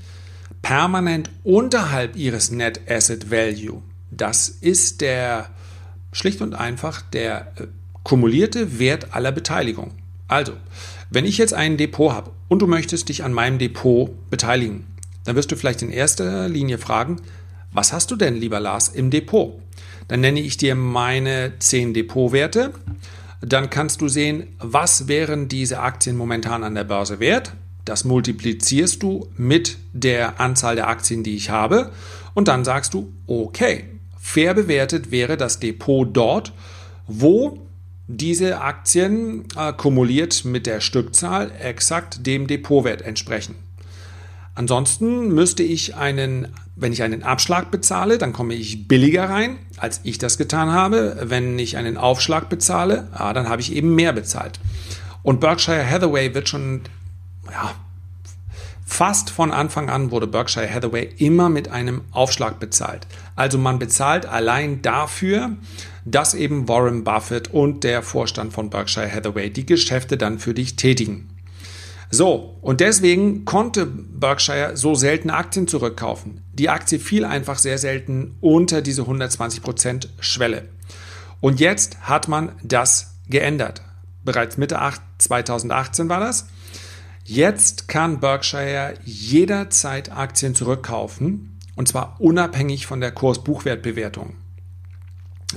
permanent 0.62 1.30
unterhalb 1.44 2.16
ihres 2.16 2.52
Net 2.52 2.82
Asset 2.90 3.32
Value. 3.32 3.82
Das 4.12 4.50
ist 4.50 5.02
der 5.02 5.50
schlicht 6.12 6.42
und 6.42 6.56
einfach 6.56 7.02
der 7.02 7.54
äh, 7.58 7.68
kumulierte 8.04 8.80
Wert 8.80 9.14
aller 9.14 9.32
Beteiligung. 9.32 9.92
Also, 10.28 10.54
wenn 11.10 11.26
ich 11.26 11.38
jetzt 11.38 11.54
ein 11.54 11.78
Depot 11.78 12.12
habe 12.12 12.32
und 12.48 12.62
du 12.62 12.68
möchtest 12.68 13.10
dich 13.10 13.24
an 13.24 13.34
meinem 13.34 13.60
Depot 13.60 14.12
beteiligen, 14.30 14.86
dann 15.24 15.36
wirst 15.36 15.52
du 15.52 15.56
vielleicht 15.56 15.82
in 15.82 15.90
erster 15.90 16.48
Linie 16.48 16.78
fragen, 16.78 17.22
was 17.72 17.94
hast 17.94 18.12
du 18.12 18.16
denn, 18.16 18.36
lieber 18.36 18.60
Lars, 18.60 18.90
im 18.90 19.10
Depot? 19.10 19.60
Dann 20.08 20.22
nenne 20.22 20.40
ich 20.40 20.58
dir 20.58 20.76
meine 20.76 21.54
10 21.60 21.94
Depotwerte. 21.94 22.74
Dann 23.42 23.70
kannst 23.70 24.02
du 24.02 24.08
sehen, 24.08 24.48
was 24.60 25.08
wären 25.08 25.48
diese 25.48 25.80
Aktien 25.80 26.16
momentan 26.16 26.64
an 26.64 26.76
der 26.76 26.86
Börse 26.86 27.20
wert. 27.20 27.54
Das 27.88 28.04
multiplizierst 28.04 29.02
du 29.02 29.30
mit 29.38 29.78
der 29.94 30.42
Anzahl 30.42 30.76
der 30.76 30.90
Aktien, 30.90 31.24
die 31.24 31.38
ich 31.38 31.52
habe. 31.52 31.92
Und 32.34 32.50
dann 32.50 32.66
sagst 32.66 32.94
du, 32.94 33.14
okay, 33.28 33.86
fair 34.20 34.54
bewertet 34.54 35.10
wäre 35.10 35.38
das 35.38 35.62
Depot 35.62 36.06
dort, 36.12 36.52
wo 37.08 37.66
diese 38.08 38.60
Aktien 38.60 39.46
äh, 39.56 39.72
kumuliert 39.72 40.44
mit 40.44 40.66
der 40.66 40.82
Stückzahl 40.82 41.50
exakt 41.62 42.28
dem 42.28 42.48
Depotwert 42.48 43.02
entsprechen. 43.04 43.56
Ansonsten 44.54 45.30
müsste 45.30 45.64
ich 45.64 45.96
einen, 45.96 46.50
wenn 46.76 46.92
ich 46.92 47.04
einen 47.04 47.24
Abschlag 47.24 47.72
bezahle, 47.72 48.18
dann 48.18 48.34
komme 48.34 48.54
ich 48.54 48.90
billiger 48.90 49.30
rein, 49.30 49.60
als 49.78 50.02
ich 50.04 50.18
das 50.18 50.38
getan 50.38 50.74
habe. 50.74 51.16
Wenn 51.24 51.58
ich 51.58 51.78
einen 51.78 51.96
Aufschlag 51.96 52.50
bezahle, 52.50 53.08
ah, 53.14 53.32
dann 53.32 53.48
habe 53.48 53.62
ich 53.62 53.74
eben 53.74 53.96
mehr 53.96 54.12
bezahlt. 54.12 54.60
Und 55.24 55.40
Berkshire 55.40 55.90
Hathaway 55.90 56.34
wird 56.34 56.50
schon, 56.50 56.82
ja, 57.52 57.76
fast 58.86 59.30
von 59.30 59.52
Anfang 59.52 59.90
an 59.90 60.12
wurde 60.12 60.28
Berkshire 60.28 60.70
Hathaway 60.70 61.10
immer 61.18 61.50
mit 61.50 61.70
einem 61.70 62.02
Aufschlag 62.12 62.60
bezahlt. 62.60 63.08
Also 63.36 63.58
man 63.58 63.80
bezahlt 63.80 64.26
allein 64.26 64.82
dafür, 64.82 65.52
dass 66.06 66.34
eben 66.34 66.68
Warren 66.68 67.04
Buffett 67.04 67.54
und 67.54 67.84
der 67.84 68.02
Vorstand 68.02 68.54
von 68.54 68.70
Berkshire 68.70 69.12
Hathaway 69.12 69.50
die 69.50 69.66
Geschäfte 69.66 70.18
dann 70.18 70.40
für 70.40 70.54
dich 70.54 70.76
tätigen. 70.78 71.30
So, 72.10 72.58
und 72.62 72.80
deswegen 72.80 73.44
konnte 73.44 73.86
Berkshire 73.86 74.78
so 74.78 74.96
selten 74.96 75.30
Aktien 75.30 75.68
zurückkaufen. 75.68 76.42
Die 76.54 76.70
Aktie 76.70 77.00
fiel 77.00 77.26
einfach 77.26 77.58
sehr 77.58 77.78
selten 77.78 78.38
unter 78.40 78.82
diese 78.82 79.02
120% 79.02 80.08
Schwelle. 80.22 80.70
Und 81.42 81.60
jetzt 81.60 81.98
hat 82.02 82.30
man 82.30 82.54
das 82.64 83.16
geändert. 83.28 83.82
Bereits 84.24 84.58
Mitte 84.58 84.80
2018 85.18 86.08
war 86.08 86.22
das. 86.22 86.48
Jetzt 87.30 87.90
kann 87.90 88.22
Berkshire 88.22 88.94
jederzeit 89.04 90.14
Aktien 90.14 90.56
zurückkaufen 90.56 91.60
und 91.76 91.86
zwar 91.86 92.16
unabhängig 92.22 92.88
von 92.88 93.02
der 93.02 93.12
Kurs-Buchwertbewertung. 93.12 94.38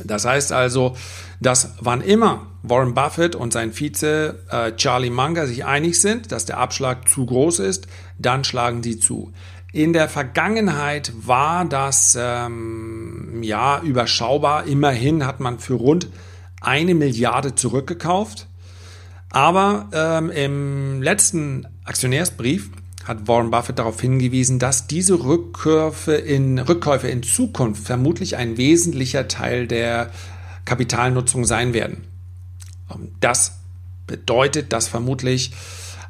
Das 0.02 0.24
heißt 0.24 0.50
also, 0.50 0.96
dass 1.38 1.74
wann 1.78 2.00
immer 2.00 2.48
Warren 2.64 2.94
Buffett 2.94 3.36
und 3.36 3.52
sein 3.52 3.72
Vize 3.72 4.40
äh, 4.50 4.72
Charlie 4.74 5.10
Munger 5.10 5.46
sich 5.46 5.64
einig 5.64 6.00
sind, 6.00 6.32
dass 6.32 6.44
der 6.44 6.58
Abschlag 6.58 7.08
zu 7.08 7.24
groß 7.24 7.60
ist, 7.60 7.86
dann 8.18 8.42
schlagen 8.42 8.82
sie 8.82 8.98
zu. 8.98 9.32
In 9.72 9.92
der 9.92 10.08
Vergangenheit 10.08 11.12
war 11.14 11.64
das 11.66 12.18
ähm, 12.20 13.44
ja 13.44 13.80
überschaubar. 13.80 14.64
Immerhin 14.64 15.24
hat 15.24 15.38
man 15.38 15.60
für 15.60 15.74
rund 15.74 16.08
eine 16.60 16.96
Milliarde 16.96 17.54
zurückgekauft. 17.54 18.48
Aber 19.30 19.88
ähm, 19.92 20.30
im 20.30 21.02
letzten 21.02 21.66
Aktionärsbrief 21.84 22.70
hat 23.04 23.28
Warren 23.28 23.50
Buffett 23.50 23.78
darauf 23.78 24.00
hingewiesen, 24.00 24.58
dass 24.58 24.86
diese 24.86 25.24
Rückkäufe 25.24 26.14
in, 26.14 26.58
Rückkäufe 26.58 27.08
in 27.08 27.22
Zukunft 27.22 27.84
vermutlich 27.84 28.36
ein 28.36 28.56
wesentlicher 28.56 29.28
Teil 29.28 29.66
der 29.66 30.10
Kapitalnutzung 30.64 31.44
sein 31.44 31.72
werden. 31.72 32.04
Das 33.20 33.58
bedeutet, 34.06 34.72
dass 34.72 34.88
vermutlich 34.88 35.52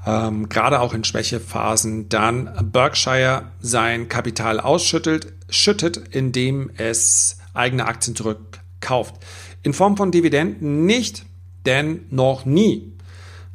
ähm, 0.07 0.49
gerade 0.49 0.81
auch 0.81 0.95
in 0.95 1.05
Schwächephasen 1.05 2.09
dann 2.09 2.71
Berkshire 2.73 3.53
sein 3.61 4.09
Kapital 4.09 4.59
ausschüttelt, 4.59 5.33
schüttet, 5.51 5.99
indem 6.11 6.71
es 6.77 7.37
eigene 7.53 7.87
Aktien 7.87 8.17
zurückkauft. 8.17 9.15
In 9.63 9.75
Form 9.75 9.99
von 9.99 10.11
Dividenden 10.11 10.87
nicht, 10.87 11.27
denn 11.67 12.07
noch 12.09 12.47
nie 12.47 12.95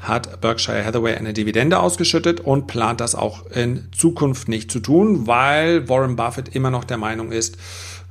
hat 0.08 0.42
Berkshire 0.42 0.86
Hathaway 0.86 1.16
eine 1.16 1.34
Dividende 1.34 1.80
ausgeschüttet 1.80 2.40
und 2.40 2.68
plant 2.68 3.02
das 3.02 3.16
auch 3.16 3.46
in 3.52 3.88
Zukunft 3.92 4.48
nicht 4.48 4.72
zu 4.72 4.80
tun, 4.80 5.28
weil 5.28 5.88
Warren 5.90 6.16
Buffett 6.16 6.50
immer 6.50 6.72
noch 6.72 6.84
der 6.84 6.98
Meinung 6.98 7.32
ist, 7.32 7.58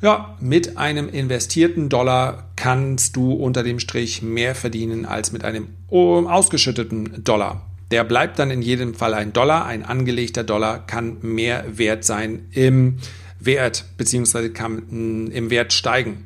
ja, 0.01 0.37
mit 0.39 0.77
einem 0.77 1.09
investierten 1.09 1.89
Dollar 1.89 2.51
kannst 2.57 3.17
du 3.17 3.33
unter 3.33 3.63
dem 3.63 3.79
Strich 3.79 4.21
mehr 4.21 4.55
verdienen 4.55 5.07
als 5.07 5.33
mit 5.33 5.45
einem 5.45 5.69
ausgeschütteten 5.89 7.25
Dollar. 7.25 7.63
Der 7.91 8.05
bleibt 8.05 8.39
dann 8.39 8.51
in 8.51 8.61
jedem 8.61 8.95
Fall 8.95 9.15
ein 9.15 9.33
Dollar. 9.33 9.67
Ein 9.67 9.85
angelegter 9.85 10.45
Dollar 10.45 10.87
kann 10.87 11.19
mehr 11.23 11.65
wert 11.69 12.05
sein 12.05 12.47
im 12.51 12.99
Wert, 13.41 13.85
beziehungsweise 13.97 14.51
kann 14.51 14.83
mm, 14.89 15.31
im 15.31 15.51
Wert 15.51 15.73
steigen. 15.73 16.25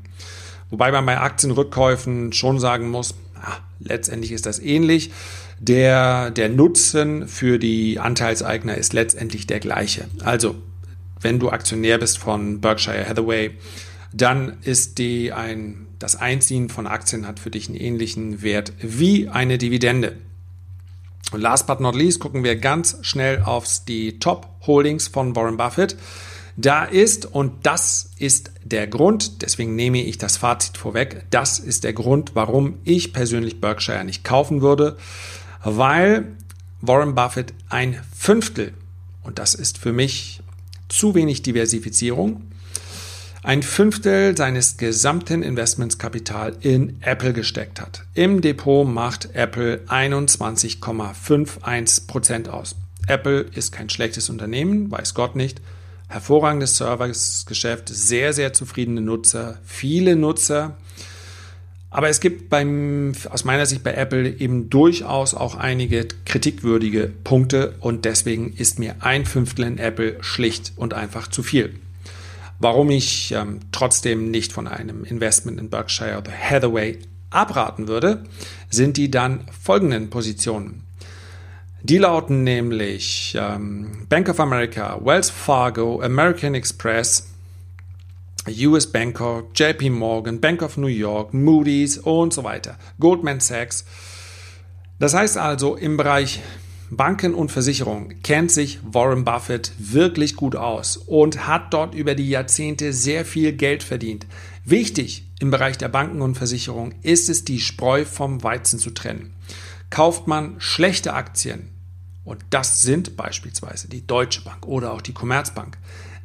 Wobei 0.70 0.90
man 0.92 1.07
bei 1.07 1.18
Aktienrückkäufen 1.18 2.33
schon 2.33 2.59
sagen 2.59 2.90
muss, 2.90 3.14
ah, 3.40 3.59
letztendlich 3.81 4.33
ist 4.33 4.46
das 4.46 4.59
ähnlich. 4.59 5.11
Der, 5.61 6.31
der 6.31 6.49
Nutzen 6.49 7.27
für 7.27 7.59
die 7.59 7.99
Anteilseigner 7.99 8.77
ist 8.77 8.92
letztendlich 8.92 9.47
der 9.47 9.61
gleiche. 9.61 10.05
Also, 10.23 10.55
wenn 11.21 11.40
du 11.40 11.51
Aktionär 11.51 11.99
bist 11.99 12.18
von 12.18 12.61
Berkshire 12.61 13.09
Hathaway, 13.09 13.51
dann 14.12 14.59
ist 14.62 14.99
die 14.99 15.33
ein, 15.33 15.87
das 15.99 16.16
Einziehen 16.16 16.68
von 16.68 16.87
Aktien 16.87 17.27
hat 17.27 17.40
für 17.40 17.51
dich 17.51 17.68
einen 17.68 17.77
ähnlichen 17.77 18.42
Wert 18.42 18.73
wie 18.81 19.29
eine 19.29 19.59
Dividende. 19.59 20.16
Und 21.33 21.40
last 21.40 21.66
but 21.66 21.81
not 21.81 21.94
least 21.94 22.21
gucken 22.21 22.44
wir 22.44 22.57
ganz 22.57 22.99
schnell 23.03 23.42
auf 23.42 23.66
die 23.87 24.18
Top 24.18 24.49
Holdings 24.66 25.09
von 25.09 25.37
Warren 25.37 25.57
Buffett. 25.57 25.97
Da 26.57 26.85
ist, 26.85 27.27
und 27.27 27.66
das 27.66 28.11
ist 28.18 28.51
der 28.64 28.87
Grund, 28.87 29.42
deswegen 29.42 29.77
nehme 29.77 30.03
ich 30.03 30.18
das 30.18 30.37
Fazit 30.37 30.77
vorweg, 30.77 31.25
das 31.31 31.59
ist 31.61 31.85
der 31.85 31.92
Grund, 31.92 32.33
warum 32.35 32.79
ich 32.83 33.12
persönlich 33.12 33.61
Berkshire 33.61 34.05
nicht 34.05 34.25
kaufen 34.25 34.61
würde 34.61 34.97
weil 35.76 36.37
Warren 36.81 37.14
Buffett 37.14 37.52
ein 37.68 38.00
Fünftel, 38.16 38.72
und 39.22 39.38
das 39.38 39.54
ist 39.54 39.78
für 39.78 39.92
mich 39.92 40.40
zu 40.88 41.14
wenig 41.14 41.42
Diversifizierung, 41.42 42.42
ein 43.42 43.62
Fünftel 43.62 44.37
seines 44.37 44.76
gesamten 44.76 45.42
Investmentskapital 45.42 46.57
in 46.61 47.00
Apple 47.02 47.33
gesteckt 47.33 47.81
hat. 47.81 48.04
Im 48.14 48.40
Depot 48.40 48.87
macht 48.87 49.35
Apple 49.35 49.81
21,51 49.88 52.07
Prozent 52.07 52.48
aus. 52.48 52.76
Apple 53.07 53.40
ist 53.40 53.72
kein 53.72 53.88
schlechtes 53.88 54.28
Unternehmen, 54.28 54.90
weiß 54.90 55.14
Gott 55.14 55.37
nicht. 55.37 55.61
Hervorragendes 56.09 56.76
Servicegeschäft, 56.76 57.88
sehr, 57.88 58.33
sehr 58.33 58.52
zufriedene 58.52 59.00
Nutzer, 59.00 59.59
viele 59.64 60.16
Nutzer, 60.16 60.76
aber 61.90 62.09
es 62.09 62.20
gibt 62.20 62.51
beim, 62.51 63.12
aus 63.31 63.44
meiner 63.44 63.64
Sicht 63.64 63.83
bei 63.83 63.94
Apple 63.94 64.29
eben 64.29 64.68
durchaus 64.68 65.35
auch 65.35 65.55
einige 65.55 66.07
kritikwürdige 66.27 67.11
Punkte 67.24 67.77
und 67.81 68.05
deswegen 68.05 68.53
ist 68.53 68.79
mir 68.79 68.96
ein 69.01 69.24
Fünftel 69.24 69.64
in 69.64 69.79
Apple 69.79 70.18
schlicht 70.20 70.72
und 70.77 70.92
einfach 70.92 71.29
zu 71.29 71.42
viel. 71.42 71.74
Warum 72.59 72.90
ich 72.90 73.33
ähm, 73.33 73.61
trotzdem 73.72 74.31
nicht 74.31 74.53
von 74.53 74.66
einem 74.66 75.05
Investment 75.05 75.59
in 75.61 75.70
Berkshire 75.70 76.18
oder 76.18 76.33
Hathaway 76.33 76.98
abraten 77.31 77.88
würde, 77.88 78.24
sind 78.68 78.96
die 78.96 79.11
dann 79.11 79.44
folgenden 79.62 80.11
Positionen. 80.11 80.83
Die 81.83 81.98
lauten 81.98 82.42
nämlich 82.42 83.37
ähm, 83.38 84.07
Bank 84.09 84.29
of 84.29 84.40
America, 84.40 84.98
Wells 85.03 85.31
Fargo, 85.31 86.03
American 86.03 86.55
Express, 86.55 87.29
US 88.50 88.87
Banker, 88.87 89.44
JP 89.54 89.90
Morgan, 89.90 90.40
Bank 90.40 90.62
of 90.62 90.76
New 90.76 90.87
York, 90.87 91.34
Moody's 91.34 91.98
und 91.98 92.32
so 92.32 92.44
weiter, 92.44 92.78
Goldman 92.98 93.40
Sachs. 93.40 93.84
Das 94.98 95.14
heißt 95.14 95.37
also, 95.37 95.76
im 95.76 95.96
Bereich 95.96 96.40
Banken 96.90 97.34
und 97.34 97.52
Versicherung 97.52 98.14
kennt 98.22 98.50
sich 98.50 98.78
Warren 98.82 99.24
Buffett 99.24 99.72
wirklich 99.78 100.37
gut 100.37 100.56
aus 100.56 100.96
und 100.96 101.46
hat 101.46 101.74
dort 101.74 101.94
über 101.94 102.14
die 102.14 102.28
Jahrzehnte 102.28 102.92
sehr 102.92 103.24
viel 103.24 103.52
Geld 103.52 103.82
verdient. 103.82 104.26
Wichtig 104.64 105.24
im 105.38 105.50
Bereich 105.50 105.76
der 105.76 105.88
Banken 105.88 106.22
und 106.22 106.37
Versicherung 106.37 106.94
ist 107.02 107.28
es, 107.28 107.44
die 107.44 107.61
Spreu 107.61 108.04
vom 108.04 108.42
Weizen 108.42 108.78
zu 108.78 108.90
trennen. 108.90 109.34
Kauft 109.90 110.26
man 110.26 110.56
schlechte 110.58 111.12
Aktien, 111.12 111.70
und 112.24 112.44
das 112.50 112.82
sind 112.82 113.16
beispielsweise 113.16 113.88
die 113.88 114.06
Deutsche 114.06 114.42
Bank 114.42 114.66
oder 114.66 114.92
auch 114.92 115.00
die 115.00 115.14
Commerzbank, 115.14 115.78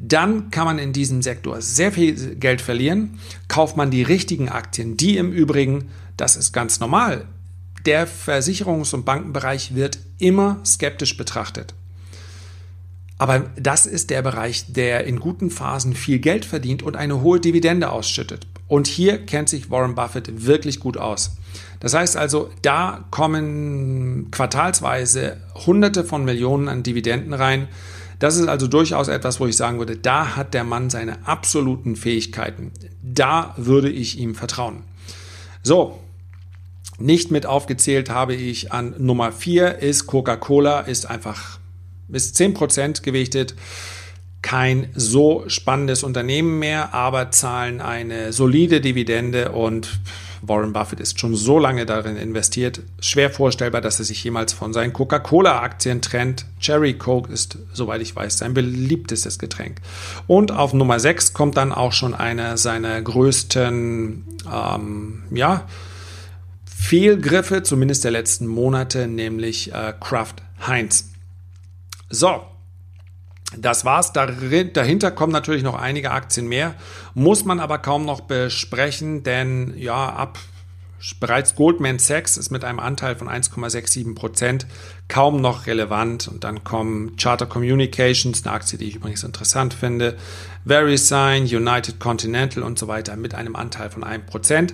dann 0.06 0.52
kann 0.52 0.66
man 0.66 0.80
in 0.80 0.92
diesem 0.92 1.22
Sektor 1.22 1.62
sehr 1.62 1.94
viel 1.94 2.36
Geld 2.36 2.62
verlieren. 2.62 3.20
Kauft 3.48 3.78
man 3.78 3.90
die 3.90 4.04
richtigen 4.04 4.50
Aktien, 4.50 4.98
die 4.98 5.18
im 5.18 5.32
Übrigen, 5.32 5.90
das 6.18 6.36
ist 6.36 6.52
ganz 6.52 6.82
normal, 6.82 7.26
der 7.86 8.08
Versicherungs- 8.08 8.94
und 8.94 9.06
Bankenbereich 9.06 9.76
wird 9.76 10.00
immer 10.20 10.60
skeptisch 10.66 11.16
betrachtet. 11.16 11.74
Aber 13.18 13.46
das 13.56 13.86
ist 13.86 14.10
der 14.10 14.22
Bereich, 14.22 14.74
der 14.74 15.06
in 15.06 15.22
guten 15.22 15.50
Phasen 15.50 15.94
viel 15.94 16.20
Geld 16.20 16.44
verdient 16.44 16.84
und 16.84 16.98
eine 16.98 17.22
hohe 17.22 17.40
Dividende 17.40 17.90
ausschüttet. 17.90 18.46
Und 18.68 18.88
hier 18.88 19.26
kennt 19.26 19.48
sich 19.48 19.70
Warren 19.70 19.96
Buffett 19.96 20.46
wirklich 20.46 20.82
gut 20.82 20.98
aus. 20.98 21.38
Das 21.80 21.94
heißt 21.94 22.18
also, 22.18 22.50
da 22.62 23.06
kommen 23.12 24.32
quartalsweise 24.32 25.38
Hunderte 25.66 26.04
von 26.04 26.26
Millionen 26.26 26.68
an 26.68 26.84
Dividenden 26.84 27.34
rein. 27.34 27.70
Das 28.24 28.38
ist 28.38 28.48
also 28.48 28.68
durchaus 28.68 29.10
etwas, 29.10 29.42
wo 29.42 29.48
ich 29.48 29.58
sagen 29.58 29.80
würde, 29.80 29.98
da 29.98 30.38
hat 30.38 30.54
der 30.54 30.64
Mann 30.64 30.90
seine 30.90 31.28
absoluten 31.28 31.98
Fähigkeiten. 31.98 32.72
Da 33.02 33.54
würde 33.58 33.90
ich 33.90 34.18
ihm 34.18 34.34
vertrauen. 34.34 34.84
So, 35.62 36.00
nicht 36.98 37.32
mit 37.32 37.46
aufgezählt 37.46 38.10
habe 38.10 38.34
ich 38.34 38.72
an 38.72 38.96
Nummer 38.98 39.34
4 39.34 39.80
ist 39.80 40.08
Coca-Cola, 40.08 40.80
ist 40.80 41.10
einfach, 41.10 41.60
ist 42.14 42.40
10% 42.40 43.02
gewichtet. 43.02 43.56
Kein 44.42 44.88
so 44.96 45.44
spannendes 45.48 46.02
Unternehmen 46.02 46.60
mehr, 46.60 46.94
aber 46.94 47.30
zahlen 47.32 47.82
eine 47.82 48.32
solide 48.32 48.80
Dividende 48.80 49.52
und 49.52 50.00
Warren 50.46 50.74
Buffett 50.74 51.00
ist 51.00 51.20
schon 51.20 51.36
so 51.36 51.58
lange 51.58 51.86
darin 51.86 52.18
investiert. 52.18 52.82
Schwer 53.00 53.30
vorstellbar, 53.30 53.80
dass 53.80 54.00
er 54.00 54.06
sich 54.06 54.22
jemals 54.24 54.52
von 54.52 54.74
seinen 54.74 54.92
Coca-Cola-Aktien 54.92 56.02
trennt. 56.02 56.46
Cherry 56.60 56.96
Coke 56.96 57.32
ist, 57.32 57.58
soweit 57.72 58.02
ich 58.02 58.14
weiß, 58.14 58.40
sein 58.40 58.54
beliebtestes 58.54 59.40
Getränk. 59.40 59.78
Und 60.28 60.52
auf 60.52 60.74
Nummer 60.74 61.00
6 61.00 61.34
kommt 61.34 61.56
dann 61.56 61.72
auch 61.72 61.94
schon 61.94 62.14
einer 62.14 62.58
seiner 62.58 63.02
größten, 63.02 64.26
ähm, 64.54 65.24
ja, 65.32 65.66
Fehlgriffe, 66.66 67.64
zumindest 67.64 68.04
der 68.04 68.12
letzten 68.12 68.46
Monate, 68.46 69.08
nämlich 69.08 69.74
äh, 69.74 69.94
Kraft 69.98 70.44
Heinz. 70.68 71.10
So, 72.10 72.42
das 73.58 73.86
war's. 73.86 74.14
Dahinter 74.14 75.12
kommen 75.12 75.34
natürlich 75.34 75.64
noch 75.64 75.76
einige 75.76 76.12
Aktien 76.12 76.48
mehr, 76.48 76.76
muss 77.14 77.46
man 77.46 77.60
aber 77.60 77.78
kaum 77.78 78.06
noch 78.06 78.22
besprechen, 78.22 79.24
denn 79.24 79.74
ja, 79.78 80.10
ab 80.10 80.40
bereits 81.20 81.56
Goldman 81.56 82.00
Sachs 82.00 82.38
ist 82.38 82.50
mit 82.50 82.64
einem 82.64 82.80
Anteil 82.80 83.18
von 83.18 83.28
1,67 83.28 84.16
Prozent 84.16 84.66
kaum 85.10 85.42
noch 85.42 85.68
relevant. 85.68 86.30
Und 86.30 86.46
dann 86.46 86.64
kommen 86.64 87.18
Charter 87.18 87.46
Communications, 87.46 88.46
eine 88.46 88.56
Aktie, 88.56 88.80
die 88.80 88.88
ich 88.88 88.96
übrigens 88.96 89.24
interessant 89.24 89.74
finde, 89.74 90.16
VeriSign, 90.64 91.44
United 91.44 92.00
Continental 92.00 92.64
und 92.64 92.80
so 92.80 92.88
weiter 92.88 93.18
mit 93.18 93.36
einem 93.36 93.58
Anteil 93.58 93.90
von 93.90 94.06
1 94.06 94.26
Prozent. 94.28 94.74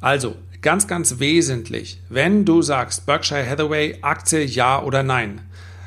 Also 0.00 0.36
Ganz, 0.64 0.86
ganz 0.86 1.18
wesentlich, 1.18 2.00
wenn 2.08 2.46
du 2.46 2.62
sagst 2.62 3.04
Berkshire 3.04 3.46
Hathaway 3.46 3.98
Aktie 4.00 4.44
ja 4.44 4.82
oder 4.82 5.02
nein, 5.02 5.42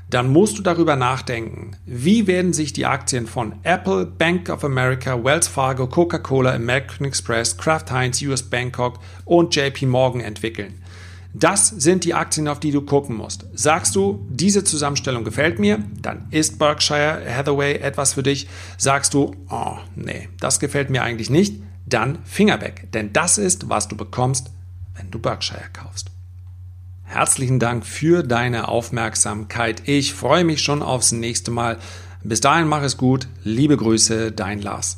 dann 0.09 0.31
musst 0.31 0.57
du 0.57 0.61
darüber 0.61 0.95
nachdenken, 0.95 1.75
wie 1.85 2.27
werden 2.27 2.53
sich 2.53 2.71
die 2.71 2.85
Aktien 2.85 3.27
von 3.27 3.55
Apple, 3.63 4.05
Bank 4.05 4.49
of 4.49 4.63
America, 4.63 5.21
Wells 5.21 5.47
Fargo, 5.47 5.87
Coca-Cola, 5.87 6.53
American 6.53 7.05
Express, 7.05 7.57
Kraft 7.57 7.91
Heinz, 7.91 8.21
US 8.21 8.43
Bangkok 8.43 8.99
und 9.25 9.53
JP 9.53 9.85
Morgan 9.87 10.21
entwickeln. 10.21 10.81
Das 11.33 11.67
sind 11.67 12.03
die 12.05 12.13
Aktien, 12.13 12.47
auf 12.47 12.59
die 12.59 12.71
du 12.71 12.81
gucken 12.81 13.15
musst. 13.15 13.45
Sagst 13.53 13.95
du, 13.95 14.25
diese 14.29 14.63
Zusammenstellung 14.63 15.23
gefällt 15.23 15.59
mir, 15.59 15.83
dann 16.01 16.27
ist 16.31 16.57
Berkshire 16.57 17.21
Hathaway 17.29 17.75
etwas 17.75 18.13
für 18.13 18.23
dich. 18.23 18.47
Sagst 18.77 19.13
du, 19.13 19.35
oh 19.49 19.77
nee, 19.95 20.29
das 20.39 20.59
gefällt 20.59 20.89
mir 20.89 21.03
eigentlich 21.03 21.29
nicht, 21.29 21.61
dann 21.85 22.19
Finger 22.23 22.61
weg. 22.61 22.87
Denn 22.93 23.13
das 23.13 23.37
ist, 23.37 23.69
was 23.69 23.87
du 23.87 23.97
bekommst, 23.97 24.51
wenn 24.95 25.11
du 25.11 25.19
Berkshire 25.19 25.69
kaufst. 25.73 26.09
Herzlichen 27.07 27.57
Dank 27.57 27.85
für 27.85 28.21
deine 28.21 28.67
Aufmerksamkeit. 28.67 29.83
Ich 29.85 30.13
freue 30.13 30.43
mich 30.43 30.61
schon 30.61 30.83
aufs 30.83 31.13
nächste 31.13 31.51
Mal. 31.51 31.77
Bis 32.21 32.41
dahin 32.41 32.67
mach 32.67 32.83
es 32.83 32.97
gut. 32.97 33.29
Liebe 33.43 33.77
Grüße, 33.77 34.33
dein 34.33 34.61
Lars. 34.61 34.97